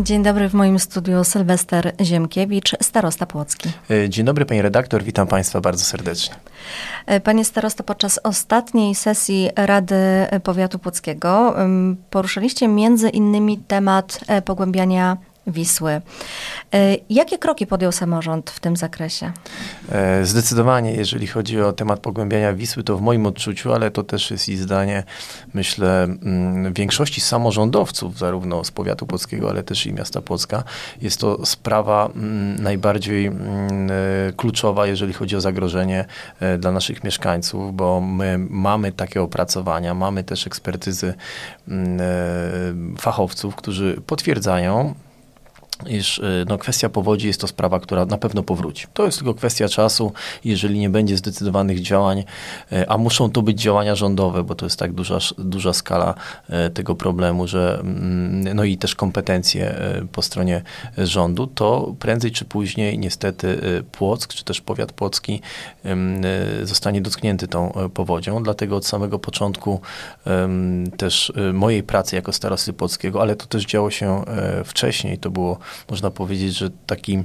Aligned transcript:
Dzień 0.00 0.22
dobry, 0.22 0.48
w 0.48 0.54
moim 0.54 0.78
studiu 0.78 1.24
Sylwester 1.24 1.92
Ziemkiewicz, 2.00 2.76
starosta 2.80 3.26
płocki. 3.26 3.68
E, 3.90 4.08
dzień 4.08 4.26
dobry 4.26 4.44
pani 4.44 4.62
redaktor, 4.62 5.02
witam 5.02 5.26
państwa 5.26 5.60
bardzo 5.60 5.84
serdecznie. 5.84 6.34
E, 7.06 7.20
panie 7.20 7.44
starosto, 7.44 7.84
podczas 7.84 8.20
ostatniej 8.22 8.94
sesji 8.94 9.50
Rady 9.56 9.96
Powiatu 10.42 10.78
Płockiego 10.78 11.56
poruszyliście 12.10 12.68
między 12.68 13.08
innymi 13.08 13.58
temat 13.58 14.20
e, 14.26 14.42
pogłębiania 14.42 15.16
Wisły. 15.46 16.00
E, 16.74 16.96
jakie 17.10 17.38
kroki 17.38 17.66
podjął 17.66 17.92
samorząd 17.92 18.50
w 18.50 18.60
tym 18.60 18.76
zakresie? 18.76 19.32
E, 19.92 20.24
zdecydowanie, 20.24 20.94
jeżeli 20.94 21.26
chodzi 21.26 21.60
o 21.60 21.72
temat 21.72 22.00
pogłębiania 22.00 22.52
Wisły, 22.54 22.82
to 22.82 22.96
w 22.96 23.00
moim 23.00 23.26
odczuciu, 23.26 23.72
ale 23.72 23.90
to 23.90 24.02
też 24.02 24.30
jest 24.30 24.48
i 24.48 24.56
zdanie, 24.56 25.04
myślę, 25.54 26.02
mm, 26.02 26.72
większości 26.72 27.20
samorządowców, 27.20 28.18
zarówno 28.18 28.64
z 28.64 28.70
powiatu 28.70 29.06
płockiego, 29.06 29.50
ale 29.50 29.62
też 29.62 29.86
i 29.86 29.92
miasta 29.92 30.20
Płocka, 30.20 30.64
jest 31.00 31.20
to 31.20 31.46
sprawa 31.46 32.06
mm, 32.06 32.62
najbardziej 32.62 33.26
mm, 33.26 33.90
e, 33.90 34.32
kluczowa, 34.36 34.86
jeżeli 34.86 35.12
chodzi 35.12 35.36
o 35.36 35.40
zagrożenie 35.40 36.04
dla 36.58 36.72
naszych 36.72 37.04
mieszkańców, 37.04 37.76
bo 37.76 38.00
my 38.00 38.38
mamy 38.38 38.92
takie 38.92 39.22
opracowania, 39.22 39.94
mamy 39.94 40.24
też 40.24 40.46
ekspertyzy 40.46 41.14
fachowców, 42.98 43.56
którzy 43.56 44.02
potwierdzają, 44.06 44.94
iż 45.88 46.18
y, 46.18 46.44
no, 46.48 46.58
kwestia 46.58 46.88
powodzi 46.88 47.26
jest 47.26 47.40
to 47.40 47.46
sprawa, 47.46 47.80
która 47.80 48.06
na 48.06 48.18
pewno 48.18 48.42
powróci. 48.42 48.86
To 48.94 49.06
jest 49.06 49.18
tylko 49.18 49.34
kwestia 49.34 49.68
czasu, 49.68 50.12
jeżeli 50.44 50.78
nie 50.78 50.90
będzie 50.90 51.16
zdecydowanych 51.16 51.80
działań, 51.80 52.24
y, 52.72 52.88
a 52.88 52.98
muszą 52.98 53.30
to 53.30 53.42
być 53.42 53.60
działania 53.60 53.94
rządowe, 53.94 54.44
bo 54.44 54.54
to 54.54 54.66
jest 54.66 54.78
tak 54.78 54.92
duża, 54.92 55.18
duża 55.38 55.72
skala 55.72 56.14
y, 56.66 56.70
tego 56.70 56.94
problemu, 56.94 57.46
że 57.46 57.78
mm, 57.80 58.56
no 58.56 58.64
i 58.64 58.78
też 58.78 58.94
kompetencje 58.94 59.74
po 60.12 60.22
stronie 60.22 60.62
rządu, 60.98 61.46
to 61.46 61.94
prędzej 61.98 62.30
czy 62.30 62.44
później 62.44 62.98
niestety 62.98 63.60
Płock, 63.92 64.34
czy 64.34 64.44
też 64.44 64.60
powiat 64.60 64.92
płocki 64.92 65.40
zostanie 66.62 67.00
dotknięty 67.00 67.48
tą 67.48 67.72
powodzią, 67.94 68.42
dlatego 68.42 68.76
od 68.76 68.86
samego 68.86 69.18
początku 69.18 69.80
też 70.96 71.32
mojej 71.52 71.82
pracy 71.82 72.16
jako 72.16 72.32
starosty 72.32 72.72
płockiego, 72.72 73.20
ale 73.20 73.36
to 73.36 73.46
też 73.46 73.66
działo 73.66 73.90
się 73.90 74.24
wcześniej, 74.64 75.18
to 75.18 75.30
było 75.30 75.58
można 75.90 76.10
powiedzieć, 76.10 76.54
że 76.54 76.70
taki, 76.86 77.24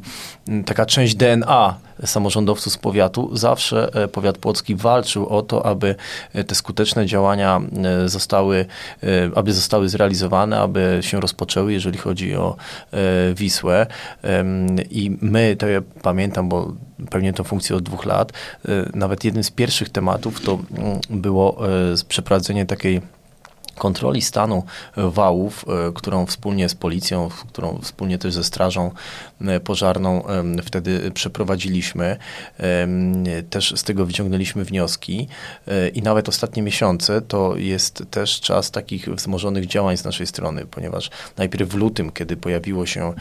taka 0.65 0.85
część 0.85 1.15
DNA 1.15 1.75
samorządowców 2.05 2.73
z 2.73 2.77
powiatu, 2.77 3.37
zawsze 3.37 3.89
e, 3.93 4.07
powiat 4.07 4.37
płocki 4.37 4.75
walczył 4.75 5.27
o 5.27 5.41
to, 5.41 5.65
aby 5.65 5.95
e, 6.33 6.43
te 6.43 6.55
skuteczne 6.55 7.05
działania 7.05 7.61
e, 7.83 8.09
zostały, 8.09 8.65
aby 9.35 9.53
zostały 9.53 9.89
zrealizowane, 9.89 10.59
aby 10.59 10.99
się 11.01 11.21
rozpoczęły, 11.21 11.73
jeżeli 11.73 11.97
chodzi 11.97 12.35
o 12.35 12.55
Wisłę. 13.35 13.87
I 14.89 15.17
my, 15.21 15.55
to 15.59 15.67
ja 15.67 15.81
pamiętam, 16.01 16.49
bo 16.49 16.73
pełnię 17.09 17.33
tę 17.33 17.43
funkcję 17.43 17.75
od 17.75 17.83
dwóch 17.83 18.05
lat, 18.05 18.33
nawet 18.93 19.23
jednym 19.23 19.43
z 19.43 19.51
pierwszych 19.51 19.89
tematów 19.89 20.41
to 20.41 20.59
mm, 20.77 20.99
było 21.09 21.57
przeprowadzenie 22.07 22.65
takiej 22.65 23.01
kontroli 23.77 24.21
stanu 24.21 24.63
wałów, 24.97 25.65
e, 25.67 25.91
którą 25.93 26.25
wspólnie 26.25 26.69
z 26.69 26.75
policją, 26.75 27.29
którą 27.29 27.79
wspólnie 27.81 28.17
też 28.17 28.33
ze 28.33 28.43
strażą 28.43 28.91
pożarną 29.63 30.23
wtedy 30.63 31.11
przeprowadziliśmy. 31.11 32.17
Też 33.49 33.73
z 33.75 33.83
tego 33.83 34.05
wyciągnęliśmy 34.05 34.65
wnioski 34.65 35.27
e, 35.67 35.89
i 35.89 36.01
nawet 36.01 36.29
ostatnie 36.29 36.63
miesiące 36.63 37.21
to 37.21 37.55
jest 37.55 38.03
też 38.11 38.41
czas 38.41 38.71
takich 38.71 39.09
wzmożonych 39.09 39.65
działań 39.65 39.97
z 39.97 40.03
naszej 40.03 40.27
strony, 40.27 40.65
ponieważ 40.65 41.09
najpierw 41.37 41.69
w 41.69 41.75
lutym, 41.75 42.11
kiedy 42.11 42.37
pojawiło 42.37 42.85
się 42.85 43.13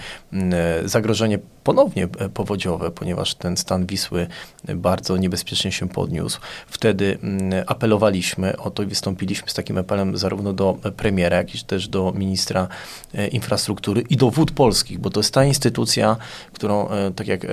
zagrożenie 0.84 1.38
ponownie 1.64 2.08
powodziowe, 2.34 2.90
ponieważ 2.90 3.34
ten 3.34 3.56
stan 3.56 3.86
Wisły 3.86 4.26
bardzo 4.74 5.16
niebezpiecznie 5.16 5.72
się 5.72 5.88
podniósł, 5.88 6.40
wtedy 6.66 7.18
apelowaliśmy 7.66 8.56
o 8.56 8.70
to 8.70 8.82
i 8.82 8.86
wystąpiliśmy 8.86 9.50
z 9.50 9.54
takim 9.54 9.78
apelem 9.78 10.16
zarówno 10.16 10.52
do 10.52 10.78
premiera, 10.96 11.36
jak 11.36 11.54
i 11.54 11.64
też 11.64 11.88
do 11.88 12.12
ministra 12.16 12.68
e, 13.14 13.28
infrastruktury 13.28 14.04
i 14.10 14.16
do 14.16 14.30
wód 14.30 14.50
polskich, 14.50 14.98
bo 14.98 15.10
to 15.10 15.20
jest 15.20 15.34
ta 15.34 15.44
instytucja, 15.44 16.05
którą, 16.52 16.88
e, 16.88 17.10
tak 17.10 17.26
jak 17.26 17.46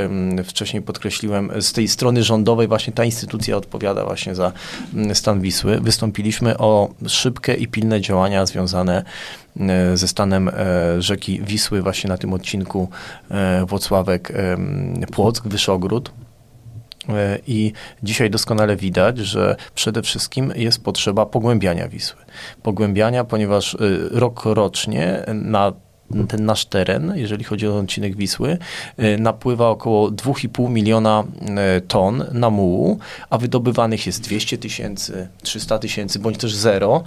wcześniej 0.44 0.82
podkreśliłem, 0.82 1.52
z 1.62 1.74
tej 1.74 1.88
strony 1.88 2.24
rządowej 2.24 2.68
właśnie 2.68 2.94
ta 2.94 3.04
instytucja 3.06 3.58
odpowiada 3.58 4.06
właśnie 4.06 4.36
za 4.36 4.52
stan 5.14 5.42
Wisły. 5.42 5.80
Wystąpiliśmy 5.80 6.58
o 6.58 6.90
szybkie 7.08 7.54
i 7.54 7.68
pilne 7.68 8.02
działania 8.02 8.46
związane 8.46 9.04
e, 9.60 9.98
ze 9.98 10.08
stanem 10.08 10.52
rzeki 11.00 11.42
Wisły 11.42 11.82
właśnie 11.82 12.08
na 12.08 12.18
tym 12.18 12.34
odcinku 12.34 12.90
Włocławek-Płock, 13.68 15.48
Wyszogród. 15.48 16.12
E, 17.10 17.40
I 17.48 17.74
dzisiaj 18.04 18.30
doskonale 18.30 18.76
widać, 18.76 19.18
że 19.18 19.56
przede 19.76 20.02
wszystkim 20.02 20.54
jest 20.56 20.84
potrzeba 20.84 21.26
pogłębiania 21.26 21.88
Wisły. 21.88 22.22
Pogłębiania, 22.64 23.24
ponieważ 23.24 23.76
e, 23.76 23.78
rok 24.12 24.42
rocznie 24.46 25.26
na 25.34 25.72
ten 26.28 26.46
nasz 26.46 26.66
teren, 26.66 27.14
jeżeli 27.16 27.44
chodzi 27.44 27.68
o 27.68 27.78
odcinek 27.78 28.16
Wisły, 28.16 28.58
e, 28.98 29.18
napływa 29.18 29.70
około 29.70 30.12
2,5 30.12 30.70
miliona 30.70 31.24
ton 31.88 32.26
na 32.32 32.50
mułu, 32.50 33.00
a 33.30 33.38
wydobywanych 33.38 34.06
jest 34.06 34.22
200 34.22 34.58
tysięcy, 34.58 35.28
300 35.44 35.80
tysięcy, 35.80 36.20
bądź 36.20 36.38
też 36.38 36.56
zero, 36.56 37.04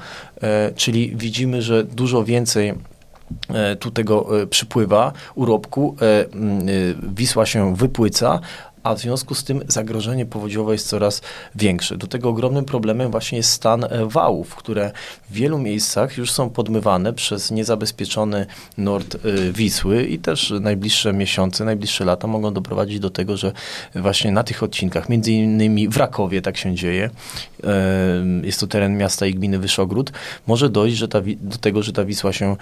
czyli 0.76 1.16
widzimy, 1.16 1.62
że 1.62 1.84
dużo 1.84 2.24
więcej 2.24 2.74
tu 3.80 3.90
tego 3.90 4.28
przypływa. 4.50 5.12
Urobku, 5.34 5.96
Wisła 7.16 7.46
się 7.46 7.76
wypłyca, 7.76 8.40
a 8.86 8.94
w 8.94 8.98
związku 8.98 9.34
z 9.34 9.44
tym 9.44 9.62
zagrożenie 9.68 10.26
powodziowe 10.26 10.72
jest 10.72 10.88
coraz 10.88 11.22
większe. 11.54 11.96
Do 11.96 12.06
tego 12.06 12.28
ogromnym 12.28 12.64
problemem 12.64 13.10
właśnie 13.10 13.38
jest 13.38 13.50
stan 13.50 13.84
e, 13.84 13.88
wałów, 14.06 14.54
które 14.54 14.92
w 15.30 15.34
wielu 15.34 15.58
miejscach 15.58 16.18
już 16.18 16.30
są 16.30 16.50
podmywane 16.50 17.12
przez 17.12 17.50
niezabezpieczony 17.50 18.46
nord 18.78 19.14
e, 19.14 19.52
Wisły 19.52 20.04
i 20.04 20.18
też 20.18 20.52
najbliższe 20.60 21.12
miesiące, 21.12 21.64
najbliższe 21.64 22.04
lata 22.04 22.26
mogą 22.26 22.52
doprowadzić 22.52 23.00
do 23.00 23.10
tego, 23.10 23.36
że 23.36 23.52
właśnie 23.94 24.32
na 24.32 24.42
tych 24.42 24.62
odcinkach, 24.62 25.08
między 25.08 25.32
innymi 25.32 25.88
w 25.88 25.96
Rakowie 25.96 26.42
tak 26.42 26.56
się 26.56 26.74
dzieje, 26.74 27.10
e, 27.64 27.70
jest 28.42 28.60
to 28.60 28.66
teren 28.66 28.96
miasta 28.96 29.26
i 29.26 29.34
gminy 29.34 29.58
Wyszogród, 29.58 30.12
może 30.46 30.70
dojść 30.70 30.96
że 30.96 31.08
ta, 31.08 31.20
do 31.40 31.56
tego, 31.56 31.82
że 31.82 31.92
ta 31.92 32.04
Wisła 32.04 32.32
się 32.32 32.56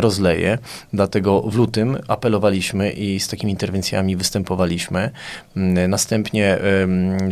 rozleje. 0.00 0.58
Dlatego 0.92 1.42
w 1.42 1.56
lutym 1.56 1.96
apelowaliśmy 2.08 2.90
i 2.90 3.20
z 3.20 3.28
takimi 3.28 3.52
interwencjami 3.52 4.16
występowaliśmy. 4.16 5.10
Mm, 5.56 5.90
następnie 5.90 6.58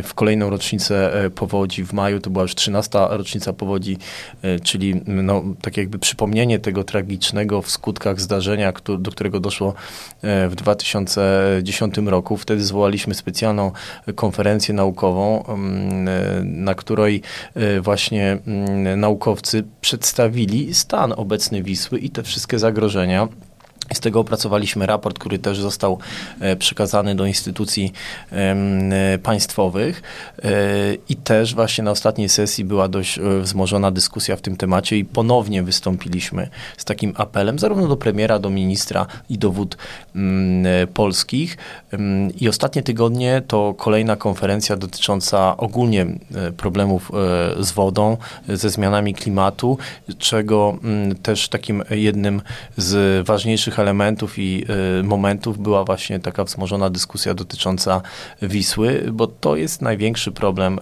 w 0.03 0.13
kolejną 0.15 0.49
rocznicę 0.49 1.23
e, 1.25 1.29
powodzi 1.29 1.83
w 1.83 1.93
maju, 1.93 2.19
to 2.19 2.29
była 2.29 2.41
już 2.43 2.55
13 2.55 2.99
rocznica 3.09 3.53
powodzi, 3.53 3.97
e, 4.41 4.59
czyli 4.59 4.91
mm, 4.91 5.25
no, 5.25 5.43
tak 5.61 5.77
jakby 5.77 5.99
przypomnienie 5.99 6.59
tego 6.59 6.83
tragicznego 6.83 7.61
w 7.61 7.69
skutkach 7.71 8.21
zdarzenia, 8.21 8.73
do 8.99 9.11
którego 9.11 9.39
doszło 9.39 9.73
e, 10.21 10.49
w 10.49 10.55
2010 10.55 11.97
roku. 11.97 12.37
Wtedy 12.37 12.63
zwołaliśmy 12.63 13.13
specjalną 13.13 13.71
konferencję 14.15 14.73
naukową, 14.73 15.45
mm, 15.45 16.63
na 16.63 16.75
której 16.75 17.21
właśnie 17.81 18.37
naukowcy 18.97 19.63
przedstawili 19.81 20.73
stan 20.73 21.13
obecny 21.17 21.63
Wisły 21.63 21.99
i 21.99 22.09
te 22.09 22.23
wszystkie 22.23 22.59
zagrożenia. 22.59 23.27
Z 23.93 23.99
tego 23.99 24.19
opracowaliśmy 24.19 24.85
raport, 24.85 25.19
który 25.19 25.39
też 25.39 25.59
został 25.59 25.99
e, 26.39 26.55
przekazany 26.55 27.15
do 27.15 27.25
instytucji 27.25 27.93
e, 28.31 29.17
państwowych 29.23 30.01
e, 30.43 30.49
i 31.09 31.15
też 31.15 31.55
właśnie 31.55 31.83
na 31.83 31.91
ostatniej 31.91 32.29
sesji 32.29 32.65
była 32.65 32.87
dość 32.87 33.19
wzmożona 33.41 33.91
dyskusja 33.91 34.35
w 34.35 34.41
tym 34.41 34.57
temacie 34.57 34.97
i 34.97 35.05
ponownie 35.05 35.63
wystąpiliśmy 35.63 36.49
z 36.77 36.85
takim 36.85 37.13
apelem 37.17 37.59
zarówno 37.59 37.87
do 37.87 37.97
premiera, 37.97 38.39
do 38.39 38.49
ministra 38.49 39.05
i 39.29 39.37
do 39.37 39.51
wód 39.51 39.77
polskich. 40.93 41.57
I 42.39 42.49
ostatnie 42.49 42.83
tygodnie 42.83 43.41
to 43.47 43.73
kolejna 43.77 44.15
konferencja 44.15 44.77
dotycząca 44.77 45.57
ogólnie 45.57 46.05
problemów 46.57 47.11
z 47.59 47.71
wodą, 47.71 48.17
ze 48.49 48.69
zmianami 48.69 49.13
klimatu, 49.13 49.77
czego 50.17 50.77
też 51.23 51.49
takim 51.49 51.83
jednym 51.89 52.41
z 52.77 53.27
ważniejszych 53.27 53.76
elementów 53.79 54.39
i 54.39 54.65
y, 54.99 55.03
momentów 55.03 55.59
była 55.59 55.83
właśnie 55.83 56.19
taka 56.19 56.43
wzmożona 56.43 56.89
dyskusja 56.89 57.33
dotycząca 57.33 58.01
Wisły, 58.41 59.03
bo 59.13 59.27
to 59.27 59.55
jest 59.55 59.81
największy 59.81 60.31
problem, 60.31 60.79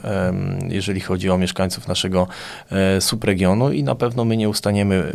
jeżeli 0.69 1.01
chodzi 1.01 1.30
o 1.30 1.38
mieszkańców 1.38 1.88
naszego 1.88 2.27
e, 2.71 3.01
subregionu 3.01 3.71
i 3.71 3.83
na 3.83 3.95
pewno 3.95 4.25
my 4.25 4.38
nie 4.38 4.50
ustaniemy 4.50 4.95
e, 4.95 5.12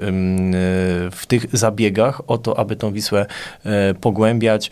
w 1.11 1.25
tych 1.27 1.47
zabiegach 1.53 2.23
o 2.27 2.39
to, 2.39 2.59
aby 2.59 2.77
tą 2.77 2.93
Wisłę 2.93 3.27
e, 3.65 3.95
pogłębiać. 3.95 4.71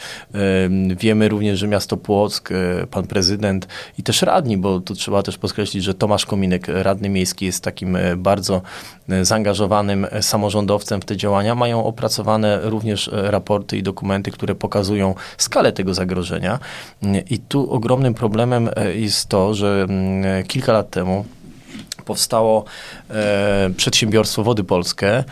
Wiemy 1.01 1.29
również, 1.29 1.59
że 1.59 1.69
miasto 1.69 1.97
Płock, 1.97 2.49
pan 2.91 3.07
prezydent 3.07 3.69
i 3.99 4.03
też 4.03 4.23
radni, 4.23 4.57
bo 4.57 4.81
tu 4.81 4.95
trzeba 4.95 5.23
też 5.23 5.39
podkreślić, 5.39 5.85
że 5.85 5.95
Tomasz 5.95 6.27
Kominek, 6.27 6.67
radny 6.69 7.09
miejski, 7.09 7.47
jest 7.47 7.65
takim 7.65 7.99
bardzo 8.17 8.63
zaangażowanym 9.23 10.07
samorządowcem 10.21 11.01
w 11.01 11.05
te 11.05 11.17
działania. 11.17 11.55
Mają 11.55 11.85
opracowane 11.85 12.61
również 12.63 12.98
również 13.07 13.31
raporty 13.31 13.77
i 13.77 13.83
dokumenty, 13.83 14.31
które 14.31 14.55
pokazują 14.55 15.15
skalę 15.39 15.73
tego 15.73 15.95
zagrożenia. 15.95 16.59
I 17.31 17.39
tu 17.39 17.73
ogromnym 17.73 18.15
problemem 18.15 18.71
jest 18.95 19.29
to, 19.29 19.55
że 19.55 19.87
mm, 19.89 20.45
kilka 20.47 20.73
lat 20.73 20.91
temu 20.91 21.25
powstało 22.09 22.65
e, 23.11 23.71
przedsiębiorstwo 23.77 24.43
Wody 24.43 24.65
Polskie, 24.65 25.25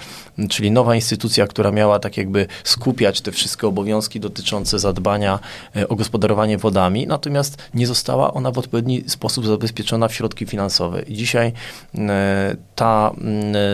czyli 0.48 0.70
nowa 0.70 0.94
instytucja, 0.94 1.46
która 1.46 1.70
miała 1.72 1.98
tak 1.98 2.16
jakby 2.16 2.46
skupiać 2.64 3.20
te 3.20 3.32
wszystkie 3.32 3.66
obowiązki 3.66 4.20
dotyczące 4.20 4.78
zadbania 4.78 5.38
e, 5.76 5.88
o 5.88 5.96
gospodarowanie 5.96 6.58
wodami, 6.58 7.06
natomiast 7.06 7.56
nie 7.74 7.86
została 7.86 8.34
ona 8.34 8.50
w 8.50 8.58
odpowiedni 8.58 9.04
sposób 9.06 9.46
zabezpieczona 9.46 10.08
w 10.08 10.14
środki 10.14 10.46
finansowe. 10.46 11.02
I 11.02 11.14
dzisiaj 11.14 11.52
e, 11.94 12.56
ta, 12.74 13.12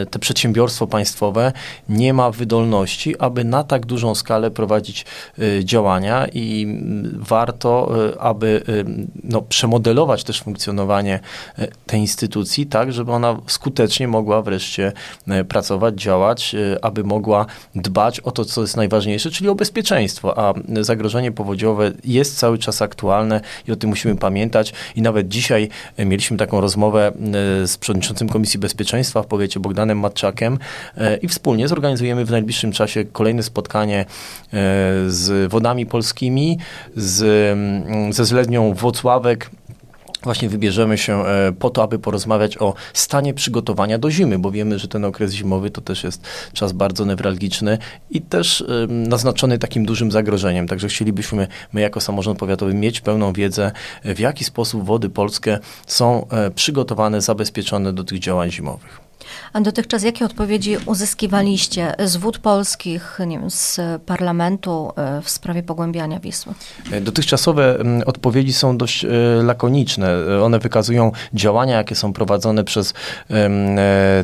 e, 0.03 0.07
te 0.07 0.19
przedsiębiorstwo 0.19 0.87
państwowe 0.87 1.53
nie 1.89 2.15
ma 2.15 2.31
wydolności, 2.31 3.19
aby 3.19 3.45
na 3.45 3.65
tak 3.65 3.87
dużą 3.87 4.15
skalę 4.15 4.51
prowadzić 4.51 5.07
działania 5.65 6.27
i 6.33 6.79
warto, 7.17 7.91
aby 8.21 8.63
no, 9.25 9.43
przemodelować 9.43 10.25
też 10.25 10.43
funkcjonowanie 10.43 11.21
tej 11.87 12.01
instytucji 12.01 12.67
tak, 12.67 12.92
żeby 12.93 13.13
ona 13.13 13.39
skutecznie 13.47 14.09
mogła 14.09 14.43
wreszcie 14.43 14.93
pracować, 15.49 15.95
działać 15.95 16.53
Y, 16.55 16.83
aby 16.83 17.05
mogła 17.05 17.47
dbać 17.75 18.21
o 18.21 18.31
to, 18.31 18.45
co 18.45 18.61
jest 18.61 18.77
najważniejsze, 18.77 19.31
czyli 19.31 19.49
o 19.49 19.55
bezpieczeństwo, 19.55 20.39
a 20.39 20.55
zagrożenie 20.81 21.33
powodziowe 21.33 21.93
jest 22.05 22.39
cały 22.39 22.59
czas 22.59 22.83
aktualne 22.83 23.41
i 23.69 23.73
o 23.73 23.77
tym 23.77 23.91
musimy 23.91 24.17
pamiętać. 24.17 24.73
I 24.97 25.03
nawet 25.03 25.29
dzisiaj 25.29 25.69
mieliśmy 25.99 26.37
taką 26.37 26.61
rozmowę 26.61 27.13
z 27.67 27.77
przewodniczącym 27.77 28.29
Komisji 28.29 28.61
Bezpieczeństwa 28.61 29.23
w 29.23 29.27
powiecie 29.27 29.61
Bogdanem 29.61 29.99
Matczakiem 29.99 30.59
i 31.23 31.29
wspólnie 31.29 31.69
zorganizujemy 31.69 32.25
w 32.25 32.31
najbliższym 32.31 32.73
czasie 32.73 33.05
kolejne 33.05 33.43
spotkanie 33.43 34.05
z 35.07 35.51
wodami 35.51 35.87
polskimi, 35.87 36.59
z, 36.97 37.23
mm, 37.53 38.13
ze 38.13 38.25
zlednią 38.25 38.75
Włocławek, 38.75 39.51
właśnie 40.23 40.49
wybierzemy 40.49 40.99
się 40.99 41.27
e, 41.27 41.53
po 41.53 41.71
to, 41.71 41.83
aby 41.83 41.99
porozmawiać 41.99 42.59
o 42.59 42.75
stanie 42.93 43.35
przygotowania 43.35 43.99
do 43.99 44.11
zimy, 44.11 44.39
bo 44.39 44.51
wiemy, 44.51 44.79
że 44.79 44.89
ten 44.89 45.05
okres 45.05 45.33
zimowy 45.33 45.71
to 45.71 45.81
też 45.81 46.05
jest 46.05 46.27
czas 46.53 46.73
bardzo 46.73 47.05
newralgiczny 47.05 47.79
i 48.11 48.21
też 48.21 48.65
naznaczony 48.89 49.59
takim 49.59 49.87
dużym 49.87 50.13
zagrożeniem. 50.13 50.69
Także 50.69 50.89
chcielibyśmy 50.89 51.47
my 51.73 51.81
jako 51.81 52.01
samorząd 52.01 52.39
powiatowy 52.39 52.75
mieć 52.75 53.01
pełną 53.01 53.33
wiedzę, 53.33 53.73
w 54.05 54.19
jaki 54.19 54.45
sposób 54.45 54.85
wody 54.85 55.11
polskie 55.11 55.59
są 55.87 56.29
e, 56.29 56.51
przygotowane, 56.51 57.21
zabezpieczone 57.21 57.93
do 57.93 58.05
tych 58.05 58.19
działań 58.19 58.51
zimowych. 58.51 59.02
A 59.53 59.61
dotychczas 59.61 60.03
jakie 60.03 60.25
odpowiedzi 60.25 60.77
uzyskiwaliście 60.87 61.95
z 62.05 62.17
wód 62.17 62.39
polskich, 62.39 63.19
nie 63.27 63.39
wiem, 63.39 63.51
z 63.51 63.81
parlamentu 64.07 64.93
e, 64.97 65.23
w 65.23 65.31
sprawie 65.31 65.63
pogłębiania 65.63 66.21
Wisły? 66.21 66.53
E, 66.93 67.01
dotychczasowe 67.01 67.79
odpowiedzi 68.07 68.53
są 68.53 68.77
dość 68.79 69.05
e, 69.05 69.09
lakoniczne. 69.43 70.17
One 70.45 70.59
wykazują 70.59 71.13
działania, 71.35 71.77
jakie 71.77 71.95
są 71.95 72.13
prowadzone 72.13 72.65
przez 72.65 72.95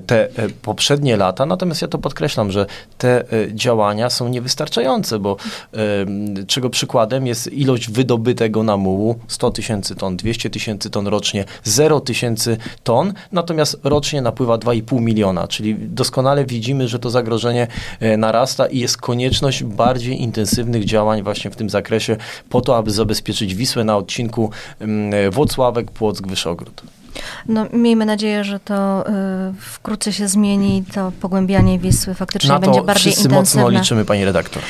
te 0.07 0.29
poprzednie 0.63 1.17
lata, 1.17 1.47
natomiast 1.47 1.83
ja 1.83 1.89
to 1.89 1.99
podkreślam, 1.99 2.51
że 2.51 2.67
te 2.99 3.25
działania 3.53 4.11
są 4.11 4.29
niewystarczające, 4.29 5.19
bo 5.19 5.37
czego 6.47 6.71
przykładem 6.71 7.27
jest 7.27 7.53
ilość 7.53 7.91
wydobytego 7.91 8.63
namułu 8.63 9.19
100 9.29 9.51
tysięcy 9.51 9.95
ton, 9.95 10.17
200 10.17 10.51
tysięcy 10.51 10.91
ton 10.91 11.07
rocznie, 11.07 11.45
0 11.65 12.01
tysięcy 12.01 12.57
ton, 12.85 13.13
natomiast 13.33 13.81
rocznie 13.85 14.23
napływa 14.23 14.59
2,5 14.59 14.88
2,5 14.89 15.01
miliona, 15.01 15.49
czyli 15.49 15.77
doskonale 15.79 16.45
widzimy, 16.45 16.89
że 16.89 16.99
to 16.99 17.11
zagrożenie 17.11 17.67
e, 18.01 18.17
narasta 18.17 18.67
i 18.67 18.79
jest 18.79 18.97
konieczność 18.97 19.65
bardziej 19.65 20.23
intensywnych 20.23 20.85
działań 20.85 21.23
właśnie 21.23 21.51
w 21.51 21.57
tym 21.57 21.71
zakresie 21.71 22.17
po 22.49 22.61
to, 22.61 22.77
aby 22.77 22.91
zabezpieczyć 22.91 23.55
Wisłę 23.55 23.85
na 23.85 23.97
odcinku 23.97 24.51
mm, 24.81 25.31
Włocławek, 25.31 25.91
Płock, 25.91 26.27
Wyszogród. 26.27 26.83
No, 27.49 27.67
miejmy 27.73 28.07
nadzieję, 28.07 28.45
że 28.45 28.61
to 28.61 29.05
y, 29.09 29.13
wkrótce 29.61 30.13
się 30.13 30.29
zmieni, 30.29 30.85
to 30.95 31.13
pogłębianie 31.21 31.79
Wisły 31.79 32.15
faktycznie 32.15 32.51
Na 32.51 32.59
będzie 32.59 32.83
bardziej 32.83 33.13
wszyscy 33.13 33.29
intensywne. 33.29 33.63
mocno 33.63 33.79
liczymy, 33.81 34.05
pani 34.05 34.25
redaktor. 34.25 34.63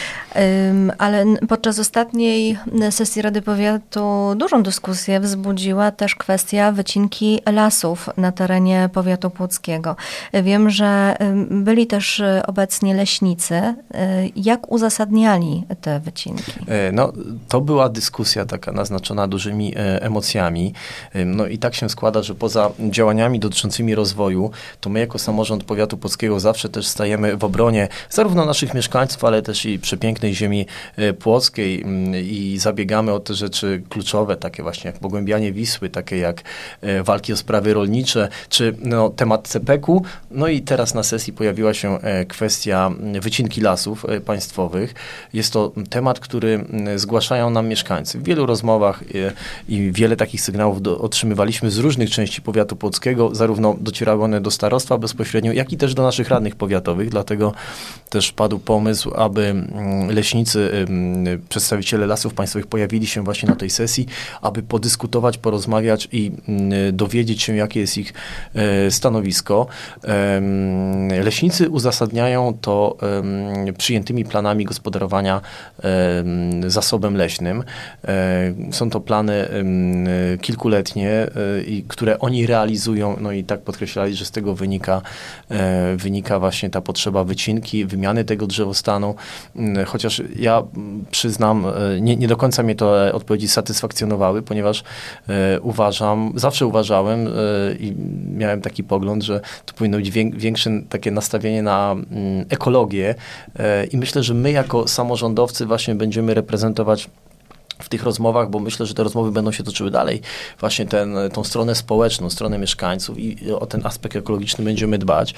ale 0.99 1.25
podczas 1.49 1.79
ostatniej 1.79 2.59
sesji 2.91 3.23
Rady 3.23 3.43
Powiatu 3.43 4.35
dużą 4.37 4.63
dyskusję 4.63 5.21
wzbudziła 5.21 5.91
też 5.91 6.15
kwestia 6.15 6.73
wycinki 6.73 7.41
lasów 7.53 8.09
na 8.17 8.33
terenie 8.33 8.89
powiatu 8.93 9.31
płockiego. 9.31 9.97
Wiem, 10.43 10.71
że 10.71 11.17
byli 11.51 11.87
też 11.87 12.23
obecni 12.47 12.95
leśnicy. 12.95 13.55
Y, 13.55 13.75
jak 14.37 14.73
uzasadniali 14.73 15.65
te 15.81 16.01
wycinki? 16.01 16.53
E, 16.67 16.93
no, 16.93 17.13
to 17.49 17.61
była 17.61 17.89
dyskusja 17.89 18.45
taka 18.45 18.73
naznaczona 18.73 19.29
dużymi 19.29 19.75
e, 19.77 20.03
emocjami. 20.03 20.73
No 21.27 21.47
i 21.47 21.59
tak 21.59 21.75
się 21.75 21.89
składa, 21.89 22.23
że 22.23 22.35
poza 22.39 22.71
działaniami 22.91 23.41
dotyczącymi 23.41 23.95
rozwoju, 23.95 24.51
to 24.81 24.91
my 24.91 25.01
jako 25.01 25.19
samorząd 25.19 25.65
powiatu 25.65 25.99
polskiego 25.99 26.41
zawsze 26.41 26.69
też 26.69 26.87
stajemy 26.87 27.37
w 27.37 27.45
obronie 27.45 27.89
zarówno 28.11 28.45
naszych 28.45 28.75
mieszkańców, 28.75 29.25
ale 29.25 29.43
też 29.43 29.67
i 29.67 29.79
przepięknej 29.79 30.35
ziemi 30.35 30.67
e, 30.97 31.13
płockiej 31.13 31.83
mm, 31.83 32.15
i 32.25 32.59
zabiegamy 32.59 33.13
o 33.13 33.21
te 33.21 33.35
rzeczy 33.35 33.83
kluczowe, 33.89 34.37
takie 34.37 34.63
właśnie 34.63 34.91
jak 34.91 35.01
pogłębianie 35.01 35.53
Wisły, 35.53 35.89
takie 35.89 36.17
jak 36.17 36.43
e, 36.81 37.03
walki 37.03 37.33
o 37.33 37.37
sprawy 37.37 37.75
rolnicze, 37.75 38.29
czy 38.49 38.77
no, 38.83 39.11
temat 39.11 39.49
CPK-u. 39.49 40.03
No 40.31 40.49
i 40.49 40.63
teraz 40.63 40.95
na 40.95 41.03
sesji 41.03 41.33
pojawiła 41.33 41.75
się 41.75 42.01
e, 42.01 42.25
kwestia 42.25 42.91
wycinki 43.21 43.61
lasów 43.61 44.07
państwowych. 44.25 44.95
Jest 45.33 45.53
to 45.53 45.73
temat, 45.91 46.21
który 46.21 46.65
zgłaszają 46.97 47.51
nam 47.51 47.69
mieszkańcy. 47.69 48.19
W 48.19 48.25
wielu 48.25 48.47
rozmowach 48.47 49.05
i 49.69 49.93
wiele 49.93 50.17
takich 50.17 50.41
sygnałów 50.41 50.83
do, 50.83 50.99
otrzymywaliśmy 50.99 51.71
z 51.71 51.79
różnych 51.79 52.11
części 52.19 52.43
powiatu 52.43 52.77
płockiego, 52.77 53.35
zarówno 53.35 53.77
docierały 53.81 54.25
one 54.25 54.41
do 54.41 54.51
starostwa 54.51 54.99
bezpośrednio, 54.99 55.53
jak 55.53 55.73
i 55.73 55.77
też 55.77 55.95
do 55.95 56.03
naszych 56.03 56.29
radnych 56.29 56.57
powiatowych, 56.57 57.09
dlatego 57.09 57.53
też 58.11 58.33
padł 58.33 58.59
pomysł, 58.59 59.15
aby 59.15 59.45
mm, 59.45 60.11
leśnicy, 60.11 60.87
przedstawiciele 61.49 62.07
lasów 62.07 62.35
państwowych 62.35 62.67
pojawili 62.67 63.07
się 63.07 63.25
właśnie 63.25 63.49
na 63.49 63.57
tej 63.57 63.71
sesji, 63.71 64.07
aby 64.43 64.63
podyskutować, 64.63 65.39
porozmawiać 65.39 66.09
i 66.13 66.33
mm, 66.49 66.97
dowiedzieć 66.97 67.43
się, 67.43 67.57
jakie 67.57 67.81
jest 67.81 67.99
ich 67.99 68.13
e, 68.55 68.91
stanowisko. 68.91 69.67
Leśnicy 71.25 71.71
uzasadniają 71.71 72.59
to 72.61 72.97
przyjętymi 73.79 74.25
planami 74.25 74.65
gospodarowania 74.65 75.41
zasobem 76.67 77.17
leśnym. 77.17 77.65
E, 78.05 78.55
są 78.73 78.91
to 78.91 79.01
plany 79.01 79.49
kilkuletnie, 80.41 81.11
e, 81.11 81.29
które 81.89 82.08
które 82.09 82.19
oni 82.19 82.47
realizują, 82.47 83.17
no 83.21 83.33
i 83.33 83.45
tak 83.45 83.61
podkreślali, 83.61 84.15
że 84.15 84.25
z 84.25 84.31
tego 84.31 84.55
wynika, 84.55 85.03
e, 85.51 85.97
wynika 85.97 86.39
właśnie 86.39 86.71
ta 86.71 86.81
potrzeba 86.81 87.25
wycinki, 87.25 87.85
wymiany 87.85 88.25
tego 88.25 88.47
drzewostanu, 88.47 89.15
mm, 89.57 89.87
chociaż 89.87 90.23
ja 90.37 90.63
przyznam, 91.11 91.67
e, 91.67 92.01
nie, 92.01 92.17
nie 92.17 92.29
do 92.29 92.37
końca 92.37 92.63
mnie 92.63 92.75
te 92.75 93.13
odpowiedzi 93.13 93.49
satysfakcjonowały, 93.49 94.43
ponieważ 94.43 94.85
e, 95.29 95.61
uważam, 95.61 96.33
zawsze 96.37 96.67
uważałem 96.67 97.29
i 97.81 97.93
miałem 98.37 98.61
taki 98.61 98.85
pogląd, 98.85 99.23
że 99.23 99.41
to 99.67 99.75
powinno 99.75 99.99
być 99.99 100.11
większe 100.11 100.71
takie 100.89 101.11
nastawienie 101.11 101.63
na 101.63 101.93
mm, 101.93 102.47
ekologię 102.49 103.15
i 103.93 103.97
myślę, 103.97 104.23
że 104.23 104.35
my 104.35 104.53
jako 104.53 104.89
samorządowcy 104.89 105.67
właśnie 105.67 105.95
będziemy 105.95 106.35
reprezentować 106.35 107.09
w 107.79 107.89
tych 107.89 108.03
rozmowach, 108.03 108.51
bo 108.51 108.59
myślę, 108.59 108.87
że 108.87 108.95
te 108.95 109.03
rozmowy 109.03 109.33
będą 109.33 109.53
się 109.53 109.63
toczyły 109.63 109.91
dalej, 109.91 110.21
właśnie 110.61 110.87
ten, 110.87 111.17
tą 111.33 111.45
stronę 111.45 111.75
społeczną, 111.75 112.31
stronę 112.31 112.59
mieszkańców 112.59 113.19
i 113.19 113.53
o 113.53 113.67
ten 113.67 113.87
aspekt 113.87 114.17
ekologiczny 114.17 114.65
będziemy 114.65 114.99
dbać, 114.99 115.35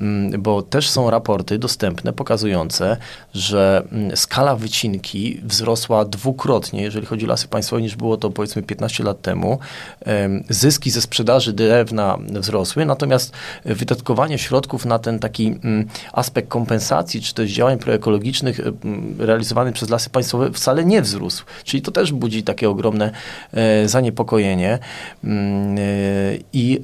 mm, 0.00 0.42
bo 0.42 0.62
też 0.62 0.90
są 0.90 1.10
raporty 1.10 1.58
dostępne 1.58 2.12
pokazujące, 2.12 2.96
że 3.34 3.82
mm, 3.92 4.16
skala 4.16 4.56
wycinki 4.56 5.40
wzrosła 5.44 6.04
dwukrotnie, 6.04 6.82
jeżeli 6.82 7.06
chodzi 7.06 7.26
o 7.26 7.28
lasy 7.28 7.48
państwowe, 7.48 7.82
niż 7.82 7.96
było 7.96 8.16
to 8.16 8.30
powiedzmy 8.30 8.62
15 8.62 9.04
lat 9.04 9.22
temu. 9.22 9.58
Zyski 10.48 10.90
ze 10.90 11.00
sprzedaży 11.00 11.52
drewna 11.52 12.18
wzrosły, 12.28 12.86
natomiast 12.86 13.32
wydatkowanie 13.64 14.38
środków 14.38 14.84
na 14.84 14.98
ten 14.98 15.18
taki 15.18 15.46
mm, 15.46 15.88
aspekt 16.12 16.48
kompensacji, 16.48 17.22
czy 17.22 17.34
też 17.34 17.50
działań 17.50 17.78
proekologicznych 17.78 18.60
realizowanych 19.18 19.74
przez 19.74 19.90
lasy 19.90 20.10
państwowe 20.10 20.52
wcale 20.52 20.84
nie 20.84 21.02
wzrósł. 21.02 21.44
Czyli 21.64 21.79
to 21.80 21.92
też 21.92 22.12
budzi 22.12 22.42
takie 22.42 22.70
ogromne 22.70 23.10
zaniepokojenie. 23.86 24.78
Mm, 25.24 25.76
i 26.52 26.80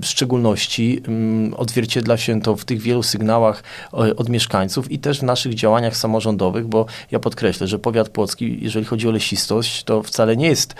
w 0.00 0.06
szczególności 0.06 1.02
mm, 1.08 1.54
odzwierciedla 1.54 2.16
się 2.16 2.40
to 2.40 2.56
w 2.56 2.64
tych 2.64 2.80
wielu 2.80 3.02
sygnałach 3.02 3.62
od 3.92 4.28
mieszkańców 4.28 4.90
i 4.92 4.98
też 4.98 5.20
w 5.20 5.22
naszych 5.22 5.54
działaniach 5.54 5.96
samorządowych, 5.96 6.66
bo 6.66 6.86
ja 7.10 7.18
podkreślę, 7.18 7.66
że 7.66 7.78
powiat 7.78 8.08
płocki, 8.08 8.58
jeżeli 8.62 8.86
chodzi 8.86 9.08
o 9.08 9.10
lesistość, 9.10 9.84
to 9.84 10.02
wcale 10.02 10.36
nie 10.36 10.46
jest 10.46 10.74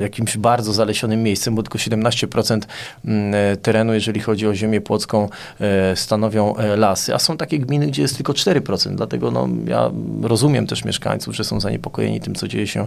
jakimś 0.00 0.36
bardzo 0.36 0.72
zalesionym 0.72 1.22
miejscem, 1.22 1.54
bo 1.54 1.62
tylko 1.62 1.78
17% 1.78 2.60
mm, 3.04 3.56
terenu, 3.56 3.94
jeżeli 3.94 4.20
chodzi 4.20 4.46
o 4.46 4.54
ziemię 4.54 4.80
płocką, 4.80 5.28
stanowią 5.94 6.54
lasy, 6.76 7.14
a 7.14 7.18
są 7.18 7.36
takie 7.36 7.58
gminy, 7.58 7.86
gdzie 7.86 8.02
jest 8.02 8.16
tylko 8.16 8.32
4%. 8.32 8.94
Dlatego 8.94 9.30
no, 9.30 9.48
ja 9.66 9.90
rozumiem 10.22 10.66
też 10.66 10.84
mieszkańców, 10.84 11.36
że 11.36 11.44
są 11.44 11.60
zaniepokojeni 11.60 11.93
tym, 12.22 12.34
co 12.34 12.48
dzieje 12.48 12.66
się 12.66 12.86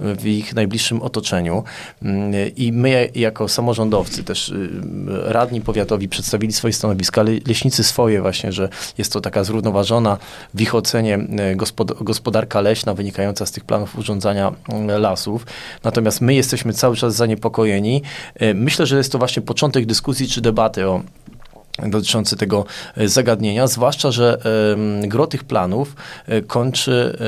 w 0.00 0.26
ich 0.26 0.54
najbliższym 0.54 1.02
otoczeniu. 1.02 1.64
Mm, 2.02 2.32
I 2.56 2.72
my, 2.72 3.08
jako 3.14 3.48
samorządowcy, 3.48 4.24
też 4.24 4.48
y, 4.48 4.70
radni 5.08 5.60
powiatowi 5.60 6.08
przedstawili 6.08 6.52
swoje 6.52 6.72
stanowiska, 6.72 7.22
leśnicy 7.46 7.84
swoje 7.84 8.22
właśnie, 8.22 8.52
że 8.52 8.68
jest 8.98 9.12
to 9.12 9.20
taka 9.20 9.44
zrównoważona 9.44 10.18
w 10.54 10.60
ich 10.60 10.74
ocenie 10.74 11.18
y, 11.52 11.56
gospodarka 12.00 12.60
leśna 12.60 12.94
wynikająca 12.94 13.46
z 13.46 13.52
tych 13.52 13.64
planów 13.64 13.98
urządzania 13.98 14.52
y, 14.96 14.98
lasów. 14.98 15.46
Natomiast 15.84 16.20
my 16.20 16.34
jesteśmy 16.34 16.72
cały 16.72 16.96
czas 16.96 17.14
zaniepokojeni. 17.14 18.02
Myślę, 18.54 18.86
że 18.86 18.96
jest 18.96 19.12
to 19.12 19.18
właśnie 19.18 19.42
początek 19.42 19.86
dyskusji 19.86 20.28
czy 20.28 20.40
debaty 20.40 20.86
o 20.86 21.02
dotyczący 21.86 22.36
tego 22.36 22.64
e, 22.96 23.08
zagadnienia, 23.08 23.66
zwłaszcza, 23.66 24.10
że 24.10 24.38
gro 25.02 25.26
tych 25.26 25.44
planów 25.44 25.96
e, 26.26 26.42
kończy 26.42 27.18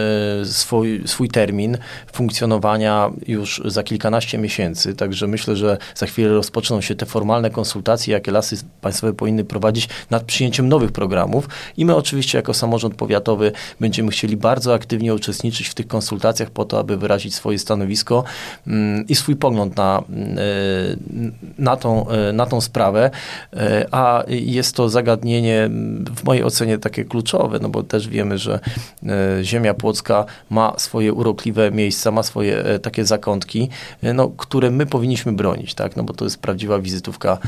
e, 0.43 0.45
swój, 0.45 1.03
swój 1.07 1.29
termin 1.29 1.79
funkcjonowania 2.13 3.11
już 3.27 3.63
za 3.65 3.83
kilkanaście 3.83 4.39
miesięcy, 4.39 4.95
także 4.95 5.27
myślę, 5.27 5.57
że 5.57 5.79
za 5.95 6.07
chwilę 6.07 6.29
rozpoczną 6.29 6.81
się 6.81 6.95
te 6.95 7.07
formalne 7.07 7.51
konsultacje, 7.51 8.13
jakie 8.13 8.33
lasy 8.33 8.57
państwowe 8.81 9.13
powinny 9.13 9.45
prowadzić 9.45 9.89
nad 10.11 10.23
przyjęciem 10.23 10.69
nowych 10.69 10.93
programów. 10.93 11.49
I 11.77 11.85
my 11.85 11.97
oczywiście 11.97 12.39
jako 12.39 12.55
samorząd 12.55 12.95
powiatowy 12.95 13.53
będziemy 13.81 14.11
chcieli 14.11 14.37
bardzo 14.37 14.75
aktywnie 14.75 15.15
uczestniczyć 15.15 15.69
w 15.69 15.75
tych 15.75 15.87
konsultacjach 15.87 16.51
po 16.51 16.65
to, 16.65 16.79
aby 16.79 16.97
wyrazić 16.97 17.35
swoje 17.35 17.59
stanowisko 17.59 18.25
mm, 18.67 19.07
i 19.09 19.15
swój 19.15 19.37
pogląd 19.37 19.77
na, 19.77 20.03
na, 21.59 21.77
tą, 21.77 22.07
na 22.33 22.47
tą 22.47 22.61
sprawę, 22.61 23.11
a 23.91 24.25
jest 24.47 24.77
to 24.77 24.89
zagadnienie 24.89 25.71
w 26.17 26.25
mojej 26.25 26.45
ocenie 26.45 26.79
takie 26.79 27.05
kluczowe, 27.05 27.59
no 27.63 27.69
bo 27.69 27.83
też 27.83 28.09
wiemy, 28.09 28.39
że 28.39 28.61
e, 29.07 29.45
ziemia 29.45 29.75
płocka 29.75 30.25
ma 30.51 30.75
swoje 30.79 31.13
urokliwe 31.13 31.71
miejsca, 31.71 32.11
ma 32.11 32.23
swoje 32.23 32.65
e, 32.65 32.79
takie 32.79 33.05
zakątki, 33.05 33.69
e, 34.03 34.13
no, 34.13 34.29
które 34.29 34.71
my 34.71 34.87
powinniśmy 34.87 35.33
bronić, 35.33 35.75
tak? 35.75 35.97
no 35.97 36.03
bo 36.03 36.13
to 36.13 36.25
jest 36.25 36.39
prawdziwa 36.39 36.79
wizytówka 36.79 37.39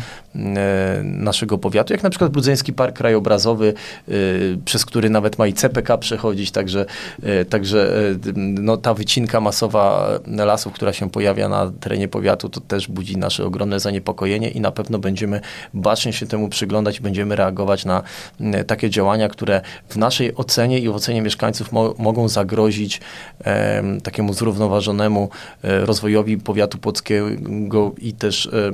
naszego 1.05 1.59
powiatu, 1.59 1.93
jak 1.93 2.03
na 2.03 2.11
przykład 2.11 2.33
Brudzeński 2.33 2.73
Park 2.73 2.97
Krajobrazowy, 2.97 3.75
przez 4.65 4.85
który 4.85 5.11
nawet 5.11 5.39
ma 5.39 5.47
i 5.47 5.53
CPK 5.53 5.99
przechodzić, 5.99 6.51
także, 6.51 6.87
także 7.49 7.93
no, 8.37 8.77
ta 8.77 8.95
wycinka 8.95 9.41
masowa 9.41 10.11
lasów, 10.27 10.73
która 10.73 10.93
się 10.93 11.11
pojawia 11.11 11.49
na 11.49 11.73
terenie 11.81 12.09
powiatu, 12.09 12.49
to 12.49 12.61
też 12.61 12.89
budzi 12.89 13.17
nasze 13.17 13.45
ogromne 13.45 13.81
zaniepokojenie 13.81 14.51
i 14.51 14.61
na 14.61 14.71
pewno 14.71 14.99
będziemy 14.99 15.41
bacznie 15.75 16.13
się 16.13 16.27
temu 16.27 16.49
przyglądać 16.49 16.82
będziemy 17.01 17.37
reagować 17.37 17.85
na 17.85 18.03
mm, 18.41 18.65
takie 18.65 18.91
działania, 18.91 19.29
które 19.29 19.61
w 19.89 19.97
naszej 19.97 20.35
ocenie 20.35 20.79
i 20.79 20.89
w 20.89 20.95
ocenie 20.95 21.23
mieszkańców 21.23 21.73
mo 21.73 21.95
mogą 21.99 22.29
zagrozić 22.29 23.01
e, 23.45 23.83
takiemu 24.03 24.33
zrównoważonemu 24.33 25.29
e, 25.63 25.87
rozwojowi 25.87 26.39
powiatu 26.39 26.79
płockiego 26.79 27.93
i 27.99 28.13
też 28.13 28.47
e, 28.47 28.51
e 28.51 28.73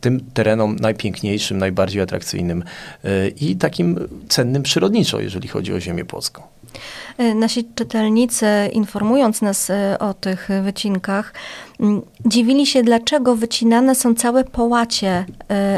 tym 0.00 0.20
terenom 0.34 0.76
najpiękniejszym, 0.80 1.58
najbardziej 1.58 2.02
atrakcyjnym 2.02 2.64
e, 3.04 3.28
i 3.28 3.56
takim 3.56 4.08
cennym 4.28 4.62
przyrodniczo, 4.62 5.20
jeżeli 5.20 5.48
chodzi 5.48 5.74
o 5.74 5.80
ziemię 5.80 6.04
płocką. 6.04 6.57
E, 7.18 7.34
nasi 7.34 7.68
czytelnicy, 7.74 8.46
informując 8.72 9.42
nas 9.42 9.72
o 9.98 10.14
tych 10.14 10.48
wycinkach, 10.62 11.32
dziwili 12.26 12.66
się, 12.66 12.82
dlaczego 12.82 13.36
wycinane 13.36 13.94
są 13.94 14.14
całe 14.14 14.44
połacie 14.44 15.26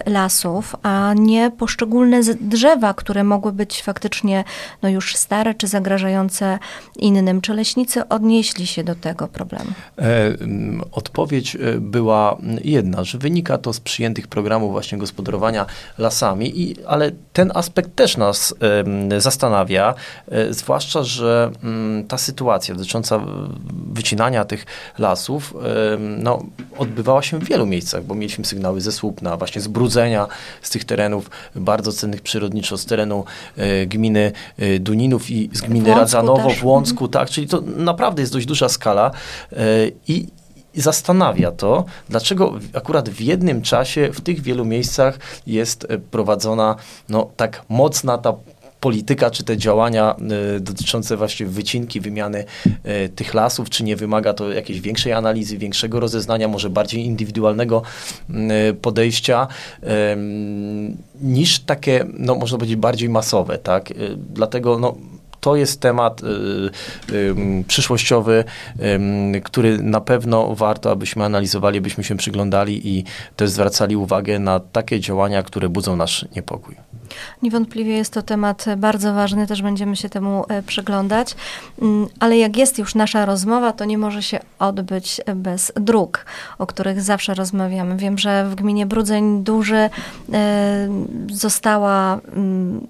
y, 0.07 0.11
lasów, 0.11 0.77
a 0.83 1.15
nie 1.17 1.51
poszczególne 1.51 2.21
drzewa, 2.41 2.95
które 2.95 3.25
mogły 3.25 3.53
być 3.53 3.83
faktycznie 3.83 4.45
no 4.83 4.89
już 4.89 5.17
stare 5.17 5.55
czy 5.55 5.67
zagrażające 5.67 6.59
innym. 6.97 7.41
Czy 7.41 7.55
leśnicy 7.55 8.09
odnieśli 8.09 8.67
się 8.67 8.85
do 8.85 8.95
tego 8.95 9.29
problemu? 9.29 9.71
E, 9.99 10.05
odpowiedź 10.93 11.57
e, 11.57 11.59
była 11.81 12.37
jedna, 12.65 13.05
że 13.05 13.19
wynika 13.19 13.59
to 13.59 13.73
z 13.73 13.81
przyjętych 13.81 14.29
programów 14.29 14.73
właśnie 14.73 14.99
gospodarowania 14.99 15.67
lasami, 15.99 16.61
i, 16.61 16.85
ale 16.87 17.11
ten 17.33 17.53
aspekt 17.55 17.95
też 17.97 18.17
nas 18.17 18.55
e, 19.11 19.21
zastanawia, 19.21 19.95
e, 20.31 20.55
zwłaszcza, 20.81 21.03
że 21.03 21.51
mm, 21.63 22.07
ta 22.07 22.19
sytuacja 22.19 22.75
dotycząca 22.75 23.21
wycinania 23.93 24.45
tych 24.45 24.67
lasów 24.99 25.55
no, 25.99 26.43
odbywała 26.79 27.23
się 27.23 27.39
w 27.39 27.45
wielu 27.45 27.67
miejscach, 27.67 28.05
bo 28.05 28.15
mieliśmy 28.15 28.45
sygnały 28.45 28.81
ze 28.81 28.93
Słupna, 28.93 29.37
właśnie 29.37 29.61
zbrudzenia 29.61 30.27
z 30.63 30.71
tych 30.71 30.85
terenów 30.85 31.31
bardzo 31.55 31.93
cennych 31.93 32.21
przyrodniczo, 32.21 32.79
z 32.79 32.87
terenu 32.87 33.25
e, 33.57 33.87
gminy 33.87 34.33
e, 34.59 34.79
Duninów 34.79 35.31
i 35.31 35.51
z 35.53 35.61
gminy 35.61 35.95
Radzanowo 35.95 36.51
w 36.51 36.65
Łącku, 36.65 37.09
tak, 37.09 37.31
czyli 37.31 37.47
to 37.47 37.61
naprawdę 37.77 38.23
jest 38.23 38.33
dość 38.33 38.47
duża 38.47 38.69
skala 38.69 39.11
e, 39.53 39.57
i, 40.09 40.27
zastanawia 40.75 41.53
to, 41.53 41.85
dlaczego 42.09 42.53
akurat 42.75 43.09
w 43.09 43.21
jednym 43.21 43.63
czasie 43.63 44.11
w 44.13 44.21
tych 44.21 44.41
wielu 44.41 44.65
miejscach 44.65 45.19
jest 45.47 45.87
prowadzona 46.11 46.77
no, 47.09 47.31
tak 47.37 47.65
mocna 47.69 48.19
ta 48.19 48.35
polityka, 48.81 49.31
czy 49.31 49.45
te 49.45 49.57
działania 49.57 50.17
y, 50.57 50.61
dotyczące 50.61 51.17
właśnie 51.17 51.47
wycinki, 51.47 52.01
wymiany 52.01 52.45
y, 52.67 53.09
tych 53.09 53.35
lasów, 53.35 53.71
czy 53.71 53.85
nie 53.85 53.97
wymaga 53.97 54.35
to 54.35 54.53
jakiejś 54.53 54.81
większej 54.81 55.13
analizy, 55.13 55.59
większego 55.59 56.01
rozeznania, 56.01 56.49
może 56.49 56.71
bardziej 56.71 57.05
indywidualnego 57.05 57.83
y, 58.71 58.75
podejścia, 58.75 59.47
niż 61.21 61.61
takie, 61.61 62.07
no 62.19 62.35
można 62.35 62.59
powiedzieć, 62.59 62.77
bardziej 62.77 63.09
masowe, 63.09 63.59
tak? 63.59 63.93
Dlatego, 64.17 64.79
no, 64.79 64.97
to 65.41 65.57
jest 65.57 65.81
temat 65.81 66.23
y, 66.23 66.27
y, 67.15 67.65
przyszłościowy, 67.69 68.45
y, 69.37 69.41
który 69.41 69.79
na 69.79 70.01
pewno 70.01 70.55
warto, 70.55 70.91
abyśmy 70.91 71.25
analizowali, 71.25 71.79
abyśmy 71.79 72.05
się 72.05 72.17
przyglądali 72.17 72.89
i 72.89 73.05
też 73.37 73.51
zwracali 73.51 73.97
uwagę 73.97 74.39
na 74.39 74.61
takie 74.61 75.01
działania, 75.01 75.43
które 75.43 75.69
budzą 75.69 75.97
nasz 75.97 76.27
niepokój. 76.37 76.77
Niewątpliwie 77.43 77.97
jest 77.97 78.13
to 78.13 78.23
temat 78.23 78.65
bardzo 78.77 79.15
ważny, 79.15 79.47
też 79.47 79.63
będziemy 79.63 79.97
się 79.97 80.09
temu 80.09 80.45
e, 80.49 80.63
przyglądać, 80.63 81.37
mm, 81.83 82.07
ale 82.21 82.39
jak 82.39 82.57
jest 82.57 82.79
już 82.79 82.95
nasza 82.95 83.27
rozmowa, 83.27 83.73
to 83.73 83.85
nie 83.85 83.99
może 83.99 84.23
się 84.23 84.41
odbyć 84.59 85.21
bez 85.37 85.73
dróg, 85.77 86.27
o 86.59 86.67
których 86.67 87.03
zawsze 87.03 87.35
rozmawiamy. 87.35 87.97
Wiem, 87.97 88.19
że 88.19 88.45
w 88.51 88.55
gminie 88.55 88.87
Brudzeń 88.87 89.45
Duży 89.45 89.91
e, 90.33 90.89
została 91.33 92.21
mm, 92.33 92.87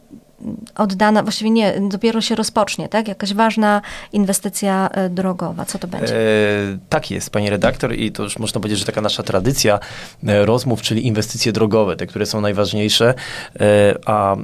oddana, 0.80 1.22
właściwie 1.22 1.50
nie, 1.50 1.80
dopiero 1.80 2.20
się 2.20 2.34
rozpocznie, 2.34 2.88
tak? 2.88 3.08
Jakaś 3.08 3.34
ważna 3.34 3.82
inwestycja 4.12 4.88
e, 4.92 5.08
drogowa. 5.10 5.64
Co 5.64 5.78
to 5.78 5.88
będzie? 5.88 6.16
E, 6.16 6.78
tak 6.88 7.10
jest, 7.10 7.30
pani 7.30 7.50
redaktor 7.50 7.94
i 7.94 8.12
to 8.12 8.22
już 8.22 8.38
można 8.38 8.60
powiedzieć, 8.60 8.78
że 8.78 8.86
taka 8.86 9.00
nasza 9.00 9.22
tradycja 9.22 9.80
e, 10.26 10.46
rozmów, 10.46 10.82
czyli 10.82 11.06
inwestycje 11.06 11.52
drogowe, 11.52 11.96
te, 11.96 12.06
które 12.06 12.26
są 12.26 12.40
najważniejsze, 12.40 13.14
e, 13.60 13.94
a 14.06 14.36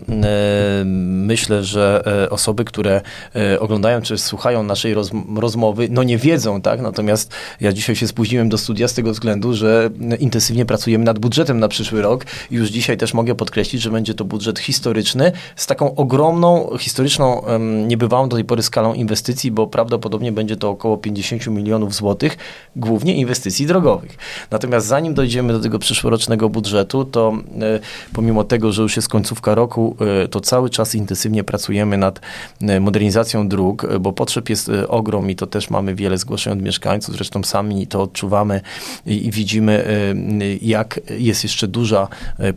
myślę, 0.87 1.65
że 1.65 2.05
osoby, 2.31 2.65
które 2.65 3.01
oglądają 3.61 4.03
czy 4.03 4.19
słuchają 4.19 4.63
naszej 4.63 4.95
roz, 4.95 5.11
rozmowy, 5.37 5.89
no 5.91 6.03
nie 6.03 6.19
wiedzą, 6.19 6.61
tak? 6.61 6.81
Natomiast 6.81 7.35
ja 7.61 7.73
dzisiaj 7.73 7.97
się 7.97 8.09
spóźniłem 8.09 8.49
do 8.49 8.59
studia 8.59 8.89
z 8.89 8.95
tego 8.95 9.13
względu, 9.13 9.55
że 9.55 9.91
intensywnie 10.19 10.67
pracujemy 10.67 11.05
nad 11.05 11.19
budżetem 11.19 11.59
na 11.59 11.69
przyszły 11.69 12.03
rok 12.03 12.25
i 12.51 12.55
już 12.55 12.69
dzisiaj 12.69 12.97
też 12.97 13.15
mogę 13.15 13.35
podkreślić, 13.35 13.83
że 13.83 13.91
będzie 13.91 14.15
to 14.15 14.25
budżet 14.25 14.59
historyczny 14.59 15.33
z 15.57 15.67
taką 15.67 15.95
ogromną, 15.95 16.26
historyczną, 16.79 17.43
niebywałą 17.87 18.29
do 18.29 18.37
tej 18.37 18.45
pory 18.45 18.63
skalą 18.63 18.95
inwestycji, 18.95 19.51
bo 19.51 19.67
prawdopodobnie 19.67 20.33
będzie 20.33 20.57
to 20.57 20.71
około 20.71 20.99
50 20.99 21.47
milionów 21.47 21.95
złotych, 21.95 22.37
głównie 22.77 23.15
inwestycji 23.15 23.67
drogowych. 23.67 24.17
Natomiast 24.51 24.87
zanim 24.87 25.15
dojdziemy 25.15 25.53
do 25.53 25.61
tego 25.61 25.79
przyszłorocznego 25.79 26.49
budżetu, 26.49 27.05
to 27.05 27.33
e, 27.61 27.81
pomimo 28.13 28.45
tego, 28.45 28.73
że 28.73 28.83
już 28.83 28.97
jest 28.97 29.09
końcówka 29.09 29.55
roku, 29.55 29.97
e, 30.25 30.29
to 30.29 30.41
cały 30.41 30.71
czas 30.71 30.95
intensywnie 30.95 31.45
pracujemy 31.45 31.99
nad 31.99 32.21
e, 32.61 32.81
modernizacją 32.81 33.49
dróg, 33.49 33.87
bo 34.01 34.13
potrzeb 34.13 34.49
jest 34.49 34.71
ogrom 34.89 35.31
i 35.31 35.37
to 35.37 35.47
też 35.47 35.71
mamy 35.71 35.95
wiele 35.95 36.19
zgłoszeń 36.19 36.53
od 36.53 36.63
mieszkańców, 36.63 37.15
zresztą 37.15 37.45
sami 37.45 37.87
to 37.87 38.03
odczuwamy 38.03 38.61
i, 39.07 39.27
i 39.27 39.31
widzimy, 39.31 39.85
jak 40.63 41.01
jest 41.19 41.43
jeszcze 41.43 41.69
duża 41.69 42.09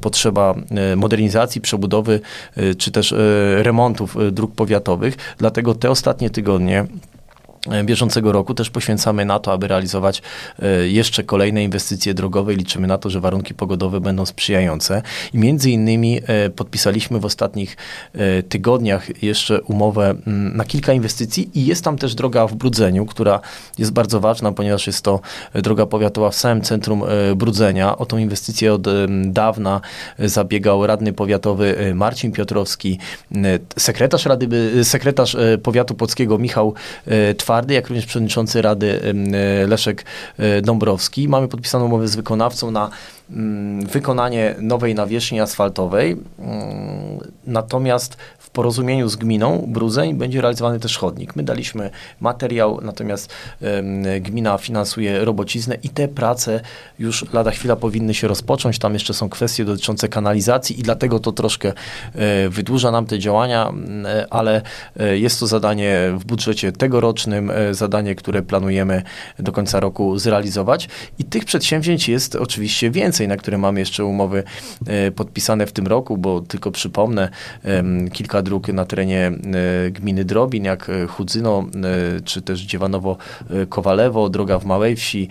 potrzeba 0.02 0.56
modernizacji, 0.96 1.62
przebudowy, 1.62 2.20
czy 2.78 2.92
też 2.92 3.14
remontów 3.64 4.18
e, 4.18 4.32
dróg 4.32 4.56
powiatowych. 4.56 5.36
Dlatego 5.38 5.76
te 5.76 5.90
ostatnie 5.90 6.30
tygodnie 6.30 6.86
bieżącego 7.84 8.32
roku 8.32 8.54
też 8.54 8.70
poświęcamy 8.70 9.26
na 9.26 9.40
to, 9.40 9.54
aby 9.54 9.68
realizować 9.68 10.22
e, 10.60 10.88
jeszcze 10.88 11.24
kolejne 11.24 11.64
inwestycje 11.64 12.14
drogowe. 12.14 12.54
Liczymy 12.54 12.88
na 12.88 12.98
to, 12.98 13.10
że 13.10 13.20
warunki 13.20 13.54
pogodowe 13.54 14.02
będą 14.02 14.26
sprzyjające. 14.26 15.02
I 15.34 15.38
między 15.38 15.72
innymi 15.72 16.22
e, 16.28 16.50
podpisaliśmy 16.50 17.20
w 17.20 17.26
ostatnich 17.26 17.78
tygodniach 18.50 19.24
jeszcze 19.24 19.62
umowę 19.62 20.10
mm, 20.10 20.58
na 20.58 20.66
kilka 20.66 20.94
inwestycji 20.94 21.50
i 21.54 21.66
jest 21.66 21.84
tam 21.84 21.98
też 21.98 22.16
droga 22.16 22.48
w 22.48 22.56
Brudzeniu, 22.56 23.06
która 23.06 23.40
jest 23.78 23.92
bardzo 23.92 24.20
ważna, 24.20 24.52
ponieważ 24.52 24.88
jest 24.88 25.02
to 25.02 25.20
droga 25.54 25.86
powiatowa 25.86 26.30
w 26.30 26.36
samym 26.36 26.64
centrum 26.64 27.04
Brudzenia. 27.36 27.98
O 27.98 28.06
tą 28.06 28.18
inwestycję 28.18 28.74
od 28.74 28.88
dawna 29.26 29.82
zabiegał 30.20 30.88
radny 30.88 31.14
powiatowy 31.14 31.92
Marcin 31.96 32.32
Piotrowski, 32.32 33.00
sekretarz 33.78 34.26
Rady, 34.26 34.48
sekretarz 34.84 35.38
powiatu 35.64 35.96
płockiego 35.96 36.38
Michał 36.38 36.74
Twar 37.38 37.59
Twardy, 37.60 37.74
jak 37.74 37.88
również 37.88 38.06
przewodniczący 38.06 38.62
Rady 38.62 39.02
e, 39.02 39.68
Leszek 39.68 40.06
e, 40.38 40.62
Dąbrowski. 40.62 41.30
Mamy 41.30 41.48
podpisaną 41.48 41.86
umowę 41.86 42.08
z 42.08 42.16
wykonawcą 42.16 42.72
na 42.72 42.90
mm, 43.30 43.86
wykonanie 43.86 44.56
nowej 44.62 44.96
nawierzchni 44.96 45.42
asfaltowej. 45.42 46.12
Mm, 46.12 47.20
natomiast 47.48 48.18
porozumieniu 48.54 49.10
z 49.10 49.16
gminą 49.16 49.66
Brudzeń 49.68 50.14
będzie 50.14 50.42
realizowany 50.42 50.80
też 50.80 50.98
chodnik. 50.98 51.36
My 51.36 51.44
daliśmy 51.44 51.90
materiał, 52.20 52.80
natomiast 52.82 53.34
gmina 54.22 54.58
finansuje 54.58 55.26
robociznę 55.26 55.78
i 55.84 55.90
te 55.90 56.08
prace 56.08 56.62
już 57.00 57.34
lada 57.34 57.52
chwila 57.52 57.76
powinny 57.76 58.14
się 58.14 58.28
rozpocząć. 58.28 58.80
Tam 58.80 58.94
jeszcze 58.94 59.14
są 59.14 59.30
kwestie 59.30 59.66
dotyczące 59.66 60.08
kanalizacji 60.08 60.80
i 60.80 60.84
dlatego 60.84 61.20
to 61.20 61.32
troszkę 61.32 61.74
e, 62.16 62.50
wydłuża 62.50 62.92
nam 62.92 63.06
te 63.06 63.20
działania, 63.20 63.74
ale 64.30 64.62
jest 65.16 65.40
to 65.40 65.48
zadanie 65.48 66.14
w 66.18 66.26
budżecie 66.26 66.72
tegorocznym 66.72 67.50
E, 67.60 67.74
zadanie, 67.74 68.16
które 68.16 68.42
planujemy 68.42 69.04
do 69.40 69.52
końca 69.52 69.80
roku 69.80 70.20
zrealizować. 70.20 70.90
I 71.20 71.24
tych 71.24 71.46
przedsięwzięć 71.46 72.10
jest 72.10 72.36
oczywiście 72.36 72.92
więcej, 72.92 73.28
na 73.28 73.38
które 73.38 73.58
mamy 73.58 73.80
jeszcze 73.80 74.06
umowy 74.06 74.44
e, 74.88 75.12
podpisane 75.12 75.66
w 75.66 75.72
tym 75.72 75.88
roku, 75.88 76.18
bo 76.18 76.42
tylko 76.42 76.72
przypomnę, 76.72 77.30
kilka 78.14 78.39
dróg 78.42 78.68
na 78.68 78.86
terenie 78.86 79.28
e, 79.28 79.92
gminy 79.92 80.26
Drobin, 80.26 80.64
jak 80.64 80.92
Chudzyno, 81.08 81.66
czy 82.26 82.42
też 82.42 82.62
Dziewanowo-Kowalewo, 82.62 84.30
droga 84.30 84.60
w 84.60 84.66
Małej 84.66 84.96
Wsi, 84.96 85.28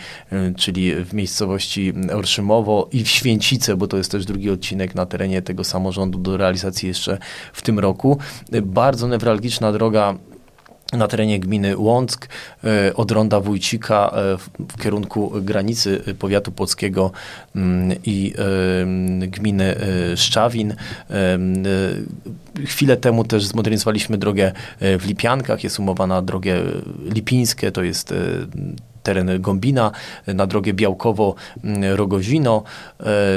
czyli 0.56 0.94
w 0.94 1.14
miejscowości 1.14 1.92
Orszymowo 2.12 2.88
i 2.92 3.04
w 3.04 3.08
Święcice, 3.08 3.76
bo 3.76 3.86
to 3.86 3.96
jest 3.96 4.10
też 4.10 4.24
drugi 4.24 4.50
odcinek 4.50 4.94
na 4.94 5.06
terenie 5.06 5.42
tego 5.42 5.64
samorządu 5.64 6.18
do 6.18 6.36
realizacji 6.36 6.88
jeszcze 6.88 7.18
w 7.52 7.62
tym 7.62 7.78
roku. 7.78 8.18
Bardzo 8.62 9.08
newralgiczna 9.08 9.72
droga 9.72 10.14
na 10.92 11.08
terenie 11.08 11.40
gminy 11.40 11.76
Łąck 11.76 12.28
e, 12.64 12.94
od 12.94 13.10
ronda 13.10 13.40
Wójcika 13.40 14.10
e, 14.14 14.36
w 14.58 14.82
kierunku 14.82 15.32
granicy 15.40 16.14
powiatu 16.18 16.52
płockiego 16.52 17.10
mm, 17.56 17.98
i 18.04 18.34
e, 18.38 19.26
gminy 19.26 19.76
Szczawin. 20.16 20.74
Chwilę 22.66 22.96
temu 22.96 23.24
też 23.24 23.46
zmodernizowaliśmy 23.46 24.18
drogę 24.18 24.52
w 24.80 25.02
Lipiankach, 25.06 25.64
jest 25.64 25.78
umowa 25.78 26.06
na 26.06 26.22
drogę 26.22 26.56
lipińskie, 27.14 27.72
to 27.72 27.82
jest 27.82 28.14
teren 29.02 29.40
Gombina, 29.42 29.90
na 30.26 30.46
drogę 30.46 30.72
Białkowo-Rogozino, 30.72 32.62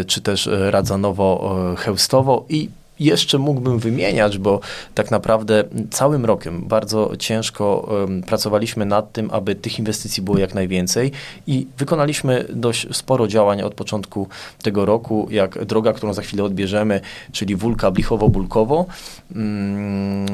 czy 0.08 0.22
też 0.22 0.50
Radzanowo-Chełstowo 0.72 2.44
i 2.50 2.70
jeszcze 3.06 3.38
mógłbym 3.38 3.80
wymieniać, 3.80 4.38
bo 4.38 4.60
tak 4.96 5.12
naprawdę 5.12 5.64
całym 5.92 6.26
rokiem 6.26 6.62
bardzo 6.68 7.12
ciężko 7.20 7.90
um, 7.92 8.24
pracowaliśmy 8.24 8.86
nad 8.86 9.14
tym, 9.14 9.30
aby 9.32 9.56
tych 9.56 9.80
inwestycji 9.80 10.24
było 10.24 10.38
jak 10.38 10.54
najwięcej 10.54 11.12
i 11.48 11.68
wykonaliśmy 11.78 12.46
dość 12.50 12.88
sporo 12.92 13.28
działań 13.28 13.62
od 13.62 13.74
początku 13.74 14.28
tego 14.64 14.86
roku, 14.86 15.28
jak 15.32 15.66
droga, 15.66 15.94
którą 15.94 16.14
za 16.14 16.22
chwilę 16.22 16.44
odbierzemy, 16.44 17.02
czyli 17.32 17.56
Wólka 17.56 17.92
Blichowo-Bulkowo. 17.92 18.86
Um, 19.36 20.26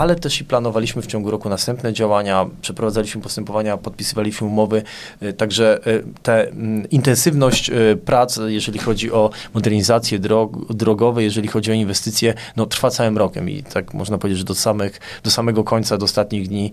ale 0.00 0.16
też 0.16 0.40
i 0.40 0.44
planowaliśmy 0.44 1.02
w 1.02 1.06
ciągu 1.06 1.30
roku 1.30 1.48
następne 1.48 1.92
działania, 1.92 2.46
przeprowadzaliśmy 2.60 3.20
postępowania, 3.20 3.76
podpisywaliśmy 3.76 4.46
umowy, 4.46 4.82
y, 5.22 5.32
także 5.32 5.86
y, 5.86 6.04
ta 6.22 6.32
mm, 6.32 6.90
intensywność 6.90 7.70
y, 7.70 7.98
prac, 8.04 8.38
jeżeli 8.46 8.78
chodzi 8.78 9.12
o 9.12 9.30
modernizację 9.54 10.18
drog, 10.18 10.74
drogowe, 10.74 11.22
jeżeli 11.22 11.48
chodzi 11.48 11.70
o 11.70 11.74
inwestycje, 11.74 12.34
no, 12.56 12.66
trwa 12.66 12.90
całym 12.90 13.18
rokiem 13.18 13.50
i 13.50 13.62
tak 13.62 13.94
można 13.94 14.18
powiedzieć, 14.18 14.38
że 14.38 14.44
do, 14.44 14.54
samych, 14.54 15.00
do 15.24 15.30
samego 15.30 15.64
końca, 15.64 15.98
do 15.98 16.04
ostatnich 16.04 16.48
dni 16.48 16.70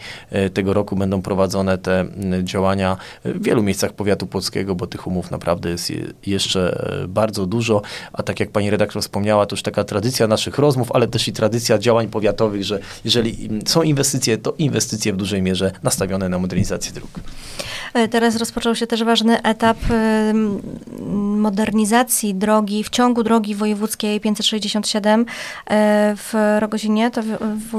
tego 0.54 0.74
roku 0.74 0.96
będą 0.96 1.22
prowadzone 1.22 1.78
te 1.78 2.00
mm, 2.00 2.48
działania 2.48 2.98
w 3.26 3.44
wielu 3.44 3.64
miejscach 3.64 3.94
powiatu 3.94 4.28
płockiego, 4.28 4.76
bo 4.76 4.88
tych 4.88 5.08
umów 5.08 5.32
naprawdę 5.32 5.70
jest 5.70 5.94
jeszcze 6.26 6.88
bardzo 7.08 7.46
dużo, 7.46 7.82
a 8.14 8.24
tak 8.24 8.40
jak 8.40 8.52
pani 8.52 8.70
redaktor 8.70 9.02
wspomniała, 9.02 9.46
to 9.46 9.54
już 9.54 9.64
taka 9.64 9.84
tradycja 9.84 10.28
naszych 10.28 10.58
rozmów, 10.58 10.92
ale 10.92 11.08
też 11.08 11.28
i 11.28 11.34
tradycja 11.34 11.78
działań 11.78 12.08
powiatowych, 12.08 12.64
że 12.64 12.80
jeżeli 13.06 13.17
są 13.66 13.84
inwestycje, 13.84 14.38
to 14.38 14.54
inwestycje 14.58 15.14
w 15.14 15.18
dużej 15.18 15.42
mierze 15.42 15.72
nastawione 15.84 16.30
na 16.30 16.40
modernizację 16.40 16.92
dróg. 16.92 17.10
E, 17.94 18.08
teraz 18.08 18.36
rozpoczął 18.36 18.76
się 18.76 18.88
też 18.88 19.04
ważny 19.04 19.42
etap 19.42 19.78
modernizacji 21.38 22.36
drogi 22.36 22.84
w 22.84 22.90
ciągu 22.90 23.24
drogi 23.24 23.56
wojewódzkiej 23.56 24.20
567 24.20 25.26
e, 25.70 26.16
w 26.18 26.34
Rogozinie. 26.60 27.12
To 27.12 27.24
w, 27.24 27.32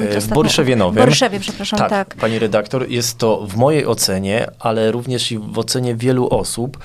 e, 0.03 0.21
w 0.21 0.29
Boryszewie 0.29 0.77
Nowym. 0.77 1.05
Boryszewie, 1.05 1.41
przepraszam, 1.41 1.79
tak, 1.79 1.91
tak. 1.91 2.15
Pani 2.15 2.39
redaktor, 2.39 2.91
jest 2.91 3.19
to 3.19 3.47
w 3.47 3.57
mojej 3.57 3.87
ocenie, 3.87 4.47
ale 4.59 4.93
również 4.93 5.33
i 5.33 5.39
w 5.39 5.59
ocenie 5.59 5.95
wielu 5.95 6.29
osób, 6.29 6.79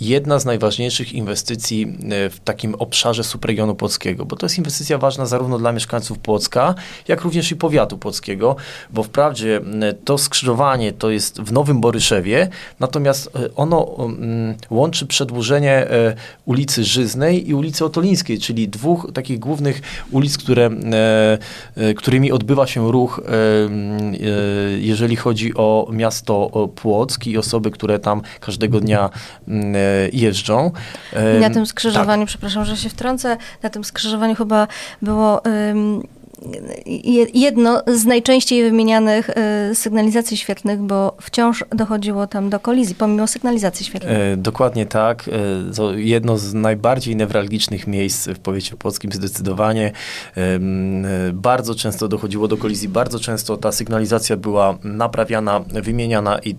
jedna 0.00 0.38
z 0.38 0.44
najważniejszych 0.44 1.12
inwestycji 1.12 1.98
w 2.30 2.36
takim 2.44 2.74
obszarze 2.74 3.24
subregionu 3.24 3.74
płockiego, 3.74 4.24
bo 4.24 4.36
to 4.36 4.46
jest 4.46 4.58
inwestycja 4.58 4.98
ważna 4.98 5.26
zarówno 5.26 5.58
dla 5.58 5.72
mieszkańców 5.72 6.18
Płocka, 6.18 6.74
jak 7.08 7.20
również 7.20 7.50
i 7.50 7.56
powiatu 7.56 7.98
płockiego, 7.98 8.56
bo 8.90 9.02
wprawdzie 9.02 9.60
to 10.04 10.18
skrzyżowanie 10.18 10.92
to 10.92 11.10
jest 11.10 11.40
w 11.40 11.52
Nowym 11.52 11.80
Boryszewie, 11.80 12.48
natomiast 12.80 13.26
e, 13.36 13.54
ono 13.54 13.96
łączy 14.70 15.06
przedłużenie 15.06 15.72
e, 15.72 15.88
ulicy 16.44 16.84
Żyznej 16.84 17.48
i 17.48 17.54
ulicy 17.54 17.84
Otolińskiej, 17.84 18.38
czyli 18.38 18.68
dwóch 18.68 19.10
takich 19.14 19.38
głównych 19.38 19.80
ulic, 20.10 20.38
które, 20.38 20.70
e, 21.76 21.94
którymi 21.94 22.32
odbywa 22.32 22.66
się 22.66 22.92
ruch, 22.92 23.20
jeżeli 24.78 25.16
chodzi 25.16 25.54
o 25.54 25.88
miasto 25.92 26.68
Płock 26.74 27.26
i 27.26 27.38
osoby, 27.38 27.70
które 27.70 27.98
tam 27.98 28.22
każdego 28.40 28.80
dnia 28.80 29.10
jeżdżą. 30.12 30.70
I 31.36 31.40
na 31.40 31.50
tym 31.50 31.66
skrzyżowaniu, 31.66 32.22
tak. 32.22 32.28
przepraszam, 32.28 32.64
że 32.64 32.76
się 32.76 32.88
wtrącę, 32.88 33.36
na 33.62 33.70
tym 33.70 33.84
skrzyżowaniu 33.84 34.34
chyba 34.34 34.66
było 35.02 35.42
jedno 37.34 37.82
z 37.86 38.04
najczęściej 38.04 38.62
wymienianych 38.62 39.30
e, 39.30 39.74
sygnalizacji 39.74 40.36
świetlnych, 40.36 40.80
bo 40.80 41.16
wciąż 41.20 41.64
dochodziło 41.70 42.26
tam 42.26 42.50
do 42.50 42.60
kolizji, 42.60 42.94
pomimo 42.94 43.26
sygnalizacji 43.26 43.86
świetlnej. 43.86 44.16
Dokładnie 44.36 44.86
tak. 44.86 45.28
E, 45.28 45.74
to 45.74 45.94
jedno 45.94 46.38
z 46.38 46.54
najbardziej 46.54 47.16
newralgicznych 47.16 47.86
miejsc 47.86 48.28
w 48.28 48.38
powiecie 48.38 48.76
polskim 48.76 49.12
zdecydowanie. 49.12 49.92
E, 50.36 50.58
bardzo 51.32 51.74
często 51.74 52.08
dochodziło 52.08 52.48
do 52.48 52.56
kolizji, 52.56 52.88
bardzo 52.88 53.20
często 53.20 53.56
ta 53.56 53.72
sygnalizacja 53.72 54.36
była 54.36 54.78
naprawiana, 54.84 55.60
wymieniana 55.60 56.38
i 56.38 56.54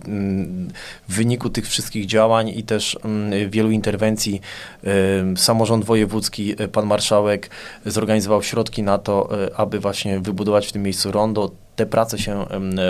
w 1.09 1.15
wyniku 1.15 1.49
tych 1.49 1.67
wszystkich 1.67 2.05
działań 2.05 2.49
i 2.49 2.63
też 2.63 2.97
wielu 3.49 3.71
interwencji 3.71 4.41
samorząd 5.35 5.85
wojewódzki, 5.85 6.55
pan 6.71 6.85
marszałek 6.85 7.49
zorganizował 7.85 8.43
środki 8.43 8.83
na 8.83 8.97
to, 8.97 9.29
aby 9.55 9.68
aby 9.69 9.79
właśnie 9.79 10.19
wybudować 10.19 10.67
w 10.67 10.71
tym 10.71 10.83
miejscu 10.83 11.11
rondo. 11.11 11.51
Te 11.75 11.85
prace 11.85 12.17
się 12.17 12.45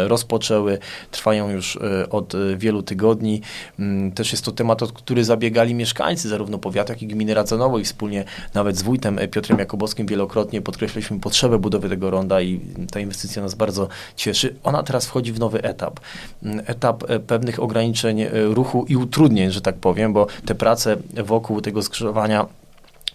rozpoczęły, 0.07 0.77
trwają 1.11 1.49
już 1.49 1.75
e, 1.75 2.09
od 2.09 2.35
e, 2.35 2.57
wielu 2.57 2.83
tygodni. 2.83 3.41
Mm, 3.79 4.11
też 4.11 4.31
jest 4.31 4.45
to 4.45 4.51
temat, 4.51 4.83
o 4.83 4.87
który 4.87 5.23
zabiegali 5.23 5.75
mieszkańcy 5.75 6.29
zarówno 6.29 6.57
powiatu, 6.57 6.91
jak 6.91 7.01
i 7.01 7.07
gminy 7.07 7.33
Radzanowo 7.33 7.79
i 7.79 7.83
wspólnie 7.83 8.25
nawet 8.53 8.77
z 8.77 8.81
wójtem 8.81 9.19
e, 9.19 9.27
Piotrem 9.27 9.59
Jakubowskim 9.59 10.07
wielokrotnie 10.07 10.61
podkreśliliśmy 10.61 11.19
potrzebę 11.19 11.59
budowy 11.59 11.89
tego 11.89 12.09
ronda 12.09 12.41
i 12.41 12.59
ta 12.91 12.99
inwestycja 12.99 13.41
nas 13.41 13.55
bardzo 13.55 13.87
cieszy. 14.15 14.55
Ona 14.63 14.83
teraz 14.83 15.05
wchodzi 15.05 15.33
w 15.33 15.39
nowy 15.39 15.61
etap. 15.63 15.99
Mm, 16.43 16.61
etap 16.65 17.03
pewnych 17.27 17.59
ograniczeń 17.59 18.25
ruchu 18.31 18.85
i 18.89 18.95
utrudnień, 18.95 19.51
że 19.51 19.61
tak 19.61 19.75
powiem, 19.75 20.13
bo 20.13 20.27
te 20.45 20.55
prace 20.55 20.97
wokół 21.23 21.61
tego 21.61 21.81
skrzyżowania 21.81 22.45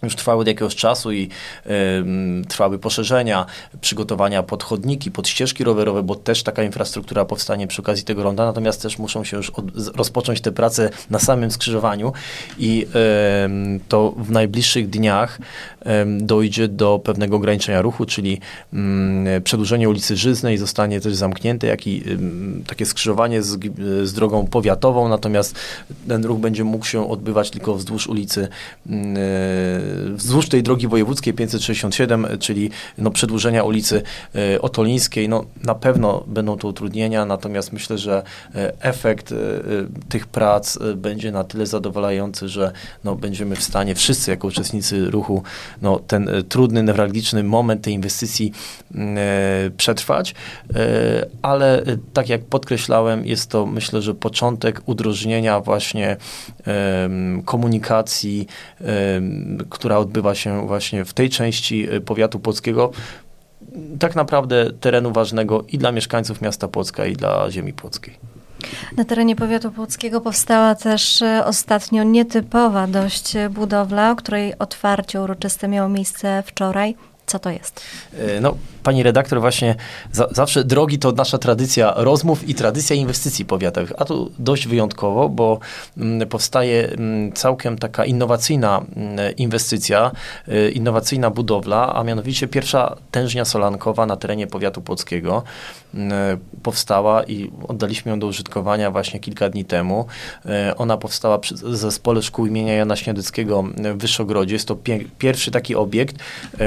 już 0.03 0.15
trwały 0.15 0.41
od 0.41 0.47
jakiegoś 0.47 0.75
czasu 0.75 1.11
i 1.11 1.29
y, 1.65 1.69
trwały 2.47 2.79
poszerzenia, 2.79 3.45
przygotowania 3.81 4.43
pod 4.43 4.63
chodniki, 4.63 5.11
pod 5.11 5.27
ścieżki 5.27 5.63
rowerowe, 5.63 6.03
bo 6.03 6.15
też 6.15 6.43
taka 6.43 6.63
infrastruktura 6.63 7.25
powstanie 7.25 7.67
przy 7.67 7.81
okazji 7.81 8.03
tego 8.03 8.23
ronda, 8.23 8.45
natomiast 8.45 8.81
też 8.81 8.99
muszą 8.99 9.23
się 9.23 9.37
już 9.37 9.49
od, 9.49 9.65
rozpocząć 9.95 10.41
te 10.41 10.51
prace 10.51 10.89
na 11.09 11.19
samym 11.19 11.51
skrzyżowaniu 11.51 12.13
i 12.57 12.87
y, 13.75 13.79
to 13.87 14.11
w 14.17 14.31
najbliższych 14.31 14.89
dniach 14.89 15.39
y, 15.81 15.89
dojdzie 16.19 16.67
do 16.67 16.99
pewnego 17.03 17.35
ograniczenia 17.35 17.81
ruchu, 17.81 18.05
czyli 18.05 18.39
przedłużenie 19.43 19.89
ulicy 19.89 20.17
Żyznej 20.17 20.57
zostanie 20.57 21.01
też 21.01 21.15
zamknięte, 21.15 21.67
jak 21.67 21.87
i 21.87 22.03
takie 22.67 22.85
skrzyżowanie 22.85 23.43
z, 23.43 23.59
z 24.03 24.13
drogą 24.13 24.47
powiatową, 24.47 25.09
natomiast 25.09 25.55
ten 26.07 26.25
ruch 26.25 26.39
będzie 26.39 26.63
mógł 26.63 26.85
się 26.85 27.09
odbywać 27.09 27.49
tylko 27.49 27.75
wzdłuż 27.75 28.07
ulicy 28.07 28.47
wzdłuż 30.15 30.49
tej 30.49 30.63
drogi 30.63 30.87
wojewódzkiej 30.87 31.33
567, 31.33 32.27
czyli 32.39 32.69
no, 32.97 33.11
przedłużenia 33.11 33.63
ulicy 33.63 34.01
e, 34.35 34.61
Otolińskiej, 34.61 35.29
no, 35.29 35.45
na 35.63 35.75
pewno 35.75 36.23
będą 36.27 36.57
to 36.57 36.67
utrudnienia, 36.67 37.25
natomiast 37.25 37.73
myślę, 37.73 37.97
że 37.97 38.23
e, 38.55 38.73
efekt 38.79 39.31
e, 39.31 39.35
tych 40.09 40.27
prac 40.27 40.77
będzie 40.95 41.31
na 41.31 41.43
tyle 41.43 41.65
zadowalający, 41.65 42.49
że 42.49 42.71
no, 43.03 43.15
będziemy 43.15 43.55
w 43.55 43.63
stanie 43.63 43.95
wszyscy 43.95 44.31
jako 44.31 44.47
uczestnicy 44.47 45.11
ruchu 45.11 45.43
no, 45.81 45.99
ten 45.99 46.29
trudny, 46.49 46.83
newralgiczny 46.83 47.43
moment 47.43 47.81
tej 47.81 47.93
inwestycji 47.93 48.51
przetrwać, 49.77 50.35
ale 51.41 51.83
tak 52.13 52.29
jak 52.29 52.45
podkreślałem, 52.45 53.25
jest 53.25 53.49
to 53.49 53.65
myślę, 53.65 54.01
że 54.01 54.13
początek 54.13 54.81
udrożnienia 54.85 55.59
właśnie 55.59 56.17
komunikacji, 57.45 58.47
która 59.75 59.97
odbywa 59.97 60.35
się 60.35 60.67
właśnie 60.67 61.05
w 61.05 61.13
tej 61.13 61.29
części 61.29 61.93
y, 61.93 62.01
powiatu 62.01 62.39
płockiego, 62.39 62.91
tak 63.99 64.15
naprawdę 64.15 64.71
terenu 64.79 65.11
ważnego 65.11 65.65
i 65.67 65.77
dla 65.77 65.91
mieszkańców 65.91 66.41
miasta 66.41 66.67
Płocka, 66.67 67.05
i 67.05 67.13
dla 67.13 67.51
ziemi 67.51 67.73
płockiej. 67.73 68.17
Na 68.97 69.05
terenie 69.05 69.35
powiatu 69.35 69.71
płockiego 69.71 70.21
powstała 70.21 70.75
też 70.75 71.21
y, 71.21 71.45
ostatnio 71.45 72.03
nietypowa 72.03 72.87
dość 72.87 73.33
budowla, 73.49 74.11
o 74.11 74.15
której 74.15 74.57
otwarcie 74.59 75.21
uroczyste 75.21 75.67
miało 75.67 75.89
miejsce 75.89 76.43
wczoraj. 76.45 76.95
Co 77.25 77.39
to 77.39 77.49
jest? 77.49 77.81
Y, 78.13 78.41
no, 78.41 78.57
pani 78.85 79.03
redaktor, 79.03 79.39
właśnie 79.41 79.75
za, 80.11 80.27
zawsze 80.31 80.63
drogi 80.63 80.99
to 80.99 81.11
nasza 81.11 81.37
tradycja 81.37 81.93
rozmów 81.95 82.49
i 82.49 82.55
tradycja 82.55 82.95
inwestycji 82.95 83.45
powiatowych, 83.45 83.93
a 83.97 84.05
tu 84.05 84.31
dość 84.39 84.67
wyjątkowo, 84.67 85.29
bo 85.29 85.59
mm, 85.97 86.29
powstaje 86.29 86.89
mm, 86.89 87.31
całkiem 87.31 87.77
taka 87.77 88.05
innowacyjna 88.05 88.85
mm, 88.95 89.35
inwestycja, 89.37 90.11
y, 90.47 90.71
innowacyjna 90.71 91.29
budowla, 91.29 91.95
a 91.95 92.03
mianowicie 92.03 92.47
pierwsza 92.47 92.95
tężnia 93.11 93.45
solankowa 93.45 94.05
na 94.05 94.17
terenie 94.17 94.47
powiatu 94.47 94.81
płockiego 94.81 95.43
powstała 96.63 97.23
i 97.23 97.51
oddaliśmy 97.67 98.11
ją 98.11 98.19
do 98.19 98.27
użytkowania 98.27 98.91
właśnie 98.91 99.19
kilka 99.19 99.49
dni 99.49 99.65
temu. 99.65 100.05
Y, 100.45 100.75
ona 100.75 100.97
powstała 100.97 101.37
przy 101.39 101.57
zespole 101.57 102.21
szkół 102.21 102.45
imienia 102.45 102.73
Jana 102.73 102.95
Śniadyckiego 102.95 103.63
w 103.63 103.97
Wyszogrodzie. 103.97 104.55
Jest 104.55 104.67
to 104.67 104.77
pierwszy 105.17 105.51
taki 105.51 105.75
obiekt, 105.75 106.15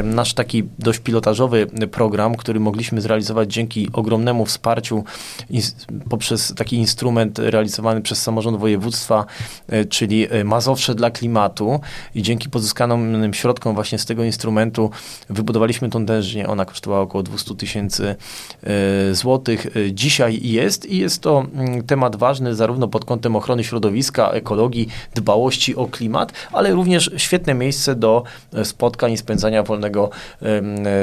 nasz 0.05 0.35
taki 0.35 0.65
dość 0.79 0.99
pilotażowy 0.99 1.67
program, 1.91 2.08
program, 2.09 2.35
który 2.35 2.61
mogliśmy 2.61 3.01
zrealizować 3.01 3.53
dzięki 3.53 3.89
ogromnemu 3.93 4.47
wsparciu 4.47 5.05
poprzez 6.11 6.55
taki 6.57 6.77
instrument 6.77 7.39
realizowany 7.39 8.01
przez 8.01 8.23
samorząd 8.23 8.59
województwa, 8.59 9.25
e, 9.69 9.85
czyli 9.85 10.27
e, 10.31 10.45
Mazowsze 10.45 10.95
dla 10.95 11.11
klimatu 11.11 11.81
i 12.15 12.23
dzięki 12.23 12.49
pozyskanym 12.51 13.35
środkom 13.35 13.75
właśnie 13.75 13.99
z 13.99 14.07
tego 14.07 14.25
instrumentu 14.25 14.91
wybudowaliśmy 15.31 15.91
tą 15.91 16.07
tężnię. 16.07 16.49
Ona 16.49 16.65
kosztowała 16.65 17.03
około 17.03 17.23
200 17.23 17.55
tysięcy 17.55 18.17
e, 18.63 19.15
złotych. 19.15 19.67
Dzisiaj 19.93 20.41
jest 20.43 20.87
i 20.87 20.99
jest 20.99 21.23
to 21.23 21.45
mm, 21.55 21.83
temat 21.83 22.17
ważny 22.17 22.55
zarówno 22.55 22.89
pod 22.89 23.05
kątem 23.05 23.37
ochrony 23.37 23.65
środowiska, 23.65 24.31
ekologii, 24.31 24.89
dbałości 25.15 25.77
o 25.77 25.87
klimat, 25.87 26.33
ale 26.53 26.73
również 26.73 27.11
świetne 27.17 27.55
miejsce 27.55 27.95
do 27.95 28.23
spotkań 28.65 29.13
i 29.13 29.19
spędzania 29.19 29.63
wolnego 29.63 30.11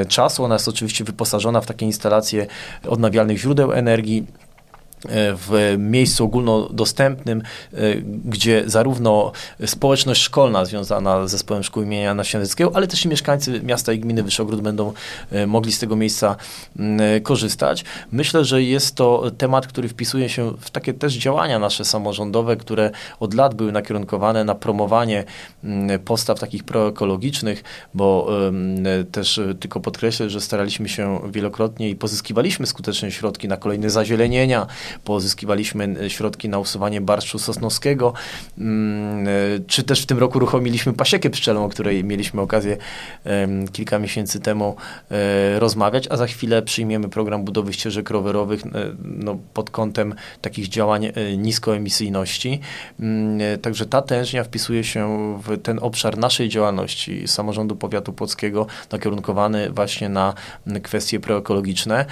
czasu. 0.08 0.44
Ona 0.44 0.54
jest 0.54 0.68
oczywiście 0.68 0.95
wyposażona 1.04 1.60
w 1.60 1.66
takie 1.66 1.86
instalacje 1.86 2.46
odnawialnych 2.88 3.38
źródeł 3.38 3.72
energii. 3.72 4.26
E, 5.08 5.36
w 5.36 5.74
miejscu 5.78 6.24
ogólnodostępnym, 6.24 7.42
e, 7.72 7.76
gdzie 8.24 8.62
zarówno 8.66 9.32
społeczność 9.66 10.22
szkolna 10.22 10.64
związana 10.64 11.26
z 11.26 11.30
zespołem 11.30 11.62
szkół 11.62 11.82
imienia 11.82 12.14
Nasieneckiego, 12.14 12.70
ale 12.74 12.86
też 12.86 13.04
i 13.04 13.08
mieszkańcy 13.08 13.60
miasta 13.60 13.92
i 13.92 13.98
gminy 13.98 14.22
Wyszogród 14.22 14.60
będą 14.60 14.92
e, 15.30 15.46
mogli 15.46 15.72
z 15.72 15.78
tego 15.78 15.96
miejsca 15.96 16.36
korzystać. 17.22 17.84
Myślę, 18.12 18.44
że 18.44 18.62
jest 18.62 18.94
to 18.94 19.30
temat, 19.38 19.66
który 19.66 19.88
wpisuje 19.88 20.28
się 20.28 20.52
w 20.60 20.70
takie 20.70 20.94
też 20.94 21.14
działania 21.14 21.58
nasze 21.58 21.84
samorządowe, 21.84 22.56
które 22.56 22.90
od 23.20 23.34
lat 23.34 23.54
były 23.54 23.72
nakierunkowane 23.72 24.44
na 24.44 24.54
promowanie 24.54 25.24
postaw 26.04 26.40
takich 26.40 26.64
proekologicznych, 26.64 27.64
bo 27.94 28.28
też 29.12 29.40
tylko 29.60 29.80
podkreślę, 29.80 30.30
że 30.30 30.40
staraliśmy 30.40 30.88
się 30.88 31.20
wielokrotnie 31.30 31.90
i 31.90 31.96
pozyskiwaliśmy 31.96 32.66
skuteczne 32.66 33.10
środki 33.10 33.48
na 33.48 33.56
kolejne 33.56 33.90
zazielenienia, 33.90 34.66
pozyskiwaliśmy 35.04 35.96
e, 36.00 36.10
środki 36.10 36.48
na 36.48 36.58
usuwanie 36.58 37.00
barszczu 37.00 37.38
sosnowskiego, 37.38 38.12
mm, 38.58 39.28
e, 39.28 39.30
czy 39.66 39.82
też 39.82 40.02
w 40.02 40.06
tym 40.06 40.18
roku 40.18 40.38
uruchomiliśmy 40.38 40.92
pasiekę 40.92 41.30
pszczelą, 41.30 41.64
o 41.64 41.68
której 41.68 42.04
mieliśmy 42.04 42.40
okazję 42.40 42.76
kilka 43.72 43.98
miesięcy 43.98 44.40
temu 44.40 44.76
e, 45.10 45.60
rozmawiać, 45.60 46.08
a 46.10 46.16
za 46.16 46.26
chwilę 46.26 46.62
przyjmiemy 46.62 47.08
program 47.08 47.44
budowy 47.44 47.72
ścieżek 47.72 48.10
rowerowych 48.10 48.62
no, 49.04 49.38
pod 49.54 49.70
kątem 49.70 50.14
takich 50.40 50.68
działań 50.68 51.12
niskoemisyjności. 51.36 52.60
Mm, 53.00 53.58
także 53.60 53.86
ta 53.86 54.02
tężnia 54.02 54.44
wpisuje 54.44 54.84
się 54.84 55.34
w 55.42 55.62
ten 55.62 55.78
obszar 55.82 56.18
naszej 56.18 56.48
działalności 56.48 57.28
samorządu 57.28 57.76
powiatu 57.76 58.12
płockiego 58.12 58.66
nakierunkowany 58.92 59.70
właśnie 59.70 60.08
na 60.08 60.34
kwestie 60.82 61.20
proekologiczne. 61.20 62.06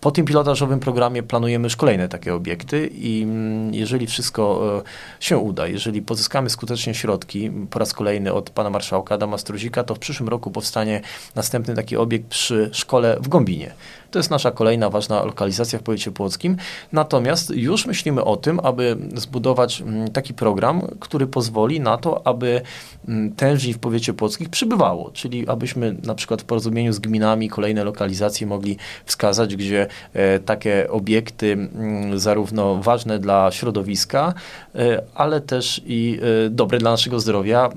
Po 0.00 0.10
tym 0.10 0.24
pilotażowym 0.24 0.80
programie 0.80 1.22
planujemy 1.22 1.66
już 1.66 1.76
kolejne 1.76 2.08
takie 2.08 2.34
obiekty 2.34 2.90
i 2.94 3.22
mm, 3.22 3.74
jeżeli 3.74 4.06
wszystko 4.06 4.72
e, 4.78 5.24
się 5.24 5.38
uda, 5.38 5.66
jeżeli 5.66 6.02
pozyskamy 6.02 6.50
skutecznie 6.50 6.94
środki, 6.94 7.50
po 7.70 7.78
raz 7.78 7.92
kolejny 7.92 8.32
od 8.32 8.50
pana 8.50 8.70
marszałka 8.70 9.14
Adama 9.14 9.38
Struzika, 9.38 9.84
to 9.84 9.94
w 9.94 9.98
przyszłym 9.98 10.28
roku 10.28 10.50
powstanie 10.50 11.00
następny 11.34 11.74
taki 11.74 11.96
obiekt 11.96 12.28
przy 12.28 12.70
szkole 12.72 13.16
w 13.20 13.28
Gąbinie. 13.28 13.74
To 14.10 14.18
jest 14.18 14.30
nasza 14.30 14.50
kolejna 14.50 14.90
ważna 14.90 15.24
lokalizacja 15.24 15.78
w 15.78 15.82
powiecie 15.82 16.10
płockim. 16.10 16.56
Natomiast 16.92 17.50
już 17.50 17.86
myślimy 17.86 18.24
o 18.24 18.36
tym, 18.36 18.60
aby 18.62 18.96
zbudować 19.14 19.80
mm, 19.80 20.10
taki 20.10 20.34
program, 20.34 20.82
który 21.00 21.26
pozwoli 21.26 21.80
na 21.80 21.98
to, 21.98 22.26
aby 22.26 22.60
mm, 23.08 23.32
tężni 23.32 23.74
w 23.74 23.78
powiecie 23.78 24.14
płockim 24.14 24.50
przybywało, 24.50 25.10
czyli 25.10 25.48
abyśmy 25.48 25.96
na 26.04 26.14
przykład 26.14 26.42
w 26.42 26.44
porozumieniu 26.44 26.92
z 26.92 26.98
gminami 26.98 27.48
kolejne 27.48 27.84
lokalizacje 27.84 28.46
mogli 28.46 28.76
wskazać, 29.04 29.56
gdzie 29.56 29.86
e, 30.12 30.38
takie 30.38 30.90
obiekty 30.90 31.52
mm, 31.52 32.18
zarówno 32.18 32.76
ważne 32.76 33.18
dla 33.18 33.50
środowiska, 33.52 34.34
e, 34.74 35.02
ale 35.14 35.40
też 35.40 35.82
i 35.86 36.20
e, 36.46 36.50
dobre 36.50 36.78
dla 36.78 36.90
naszego 36.90 37.20
zdrowia 37.20 37.70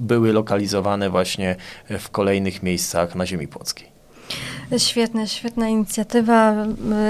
były 0.00 0.32
lokalizowane 0.32 1.10
właśnie 1.10 1.56
w 1.98 2.10
kolejnych 2.10 2.62
miejscach 2.62 3.14
na 3.14 3.26
ziemi 3.26 3.48
płockiej. 3.48 3.89
Świetna, 4.78 5.26
świetna 5.26 5.68
inicjatywa. 5.68 6.66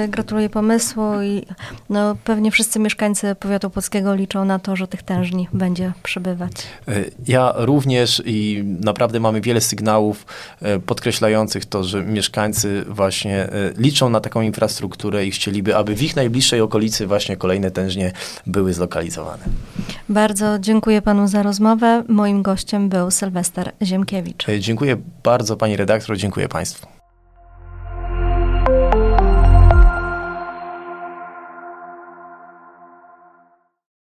Gratuluję 0.09 0.51
pomysłu 0.51 1.23
i 1.23 1.43
no, 1.91 2.17
pewnie 2.25 2.51
wszyscy 2.51 2.79
mieszkańcy 2.79 3.35
powiatu 3.35 3.71
polskiego 3.71 4.15
liczą 4.15 4.45
na 4.45 4.59
to, 4.59 4.77
że 4.77 4.89
tych 4.89 5.03
tężni 5.03 5.49
będzie 5.53 5.93
przybywać. 6.03 6.53
E, 6.89 7.05
ja 7.29 7.53
również 7.57 8.23
i 8.27 8.65
naprawdę 8.65 9.21
mamy 9.21 9.41
wiele 9.41 9.61
sygnałów 9.61 10.27
e, 10.63 10.79
podkreślających 10.79 11.67
to, 11.67 11.85
że 11.85 12.03
mieszkańcy 12.05 12.85
właśnie 12.89 13.49
liczą 13.77 14.11
na 14.11 14.21
taką 14.21 14.41
infrastrukturę 14.41 15.27
i 15.27 15.31
chcieliby, 15.31 15.77
aby 15.77 15.97
w 15.97 16.03
ich 16.03 16.17
najbliższej 16.17 16.61
okolicy 16.61 17.07
właśnie 17.07 17.37
kolejne 17.37 17.71
tężnie 17.71 18.13
były 18.47 18.73
zlokalizowane. 18.73 19.45
Bardzo 20.09 20.59
dziękuję 20.59 21.03
panu 21.03 21.29
za 21.29 21.43
rozmowę. 21.43 22.05
Moim 22.09 22.43
gościem 22.43 22.89
był 22.89 23.11
Sylwester 23.11 23.73
Ziemkiewicz. 23.83 24.47
Dziękuję 24.59 24.97
bardzo 25.23 25.57
pani 25.57 25.77
redaktor, 25.77 26.17
dziękuję 26.17 26.49
państwu. 26.49 27.00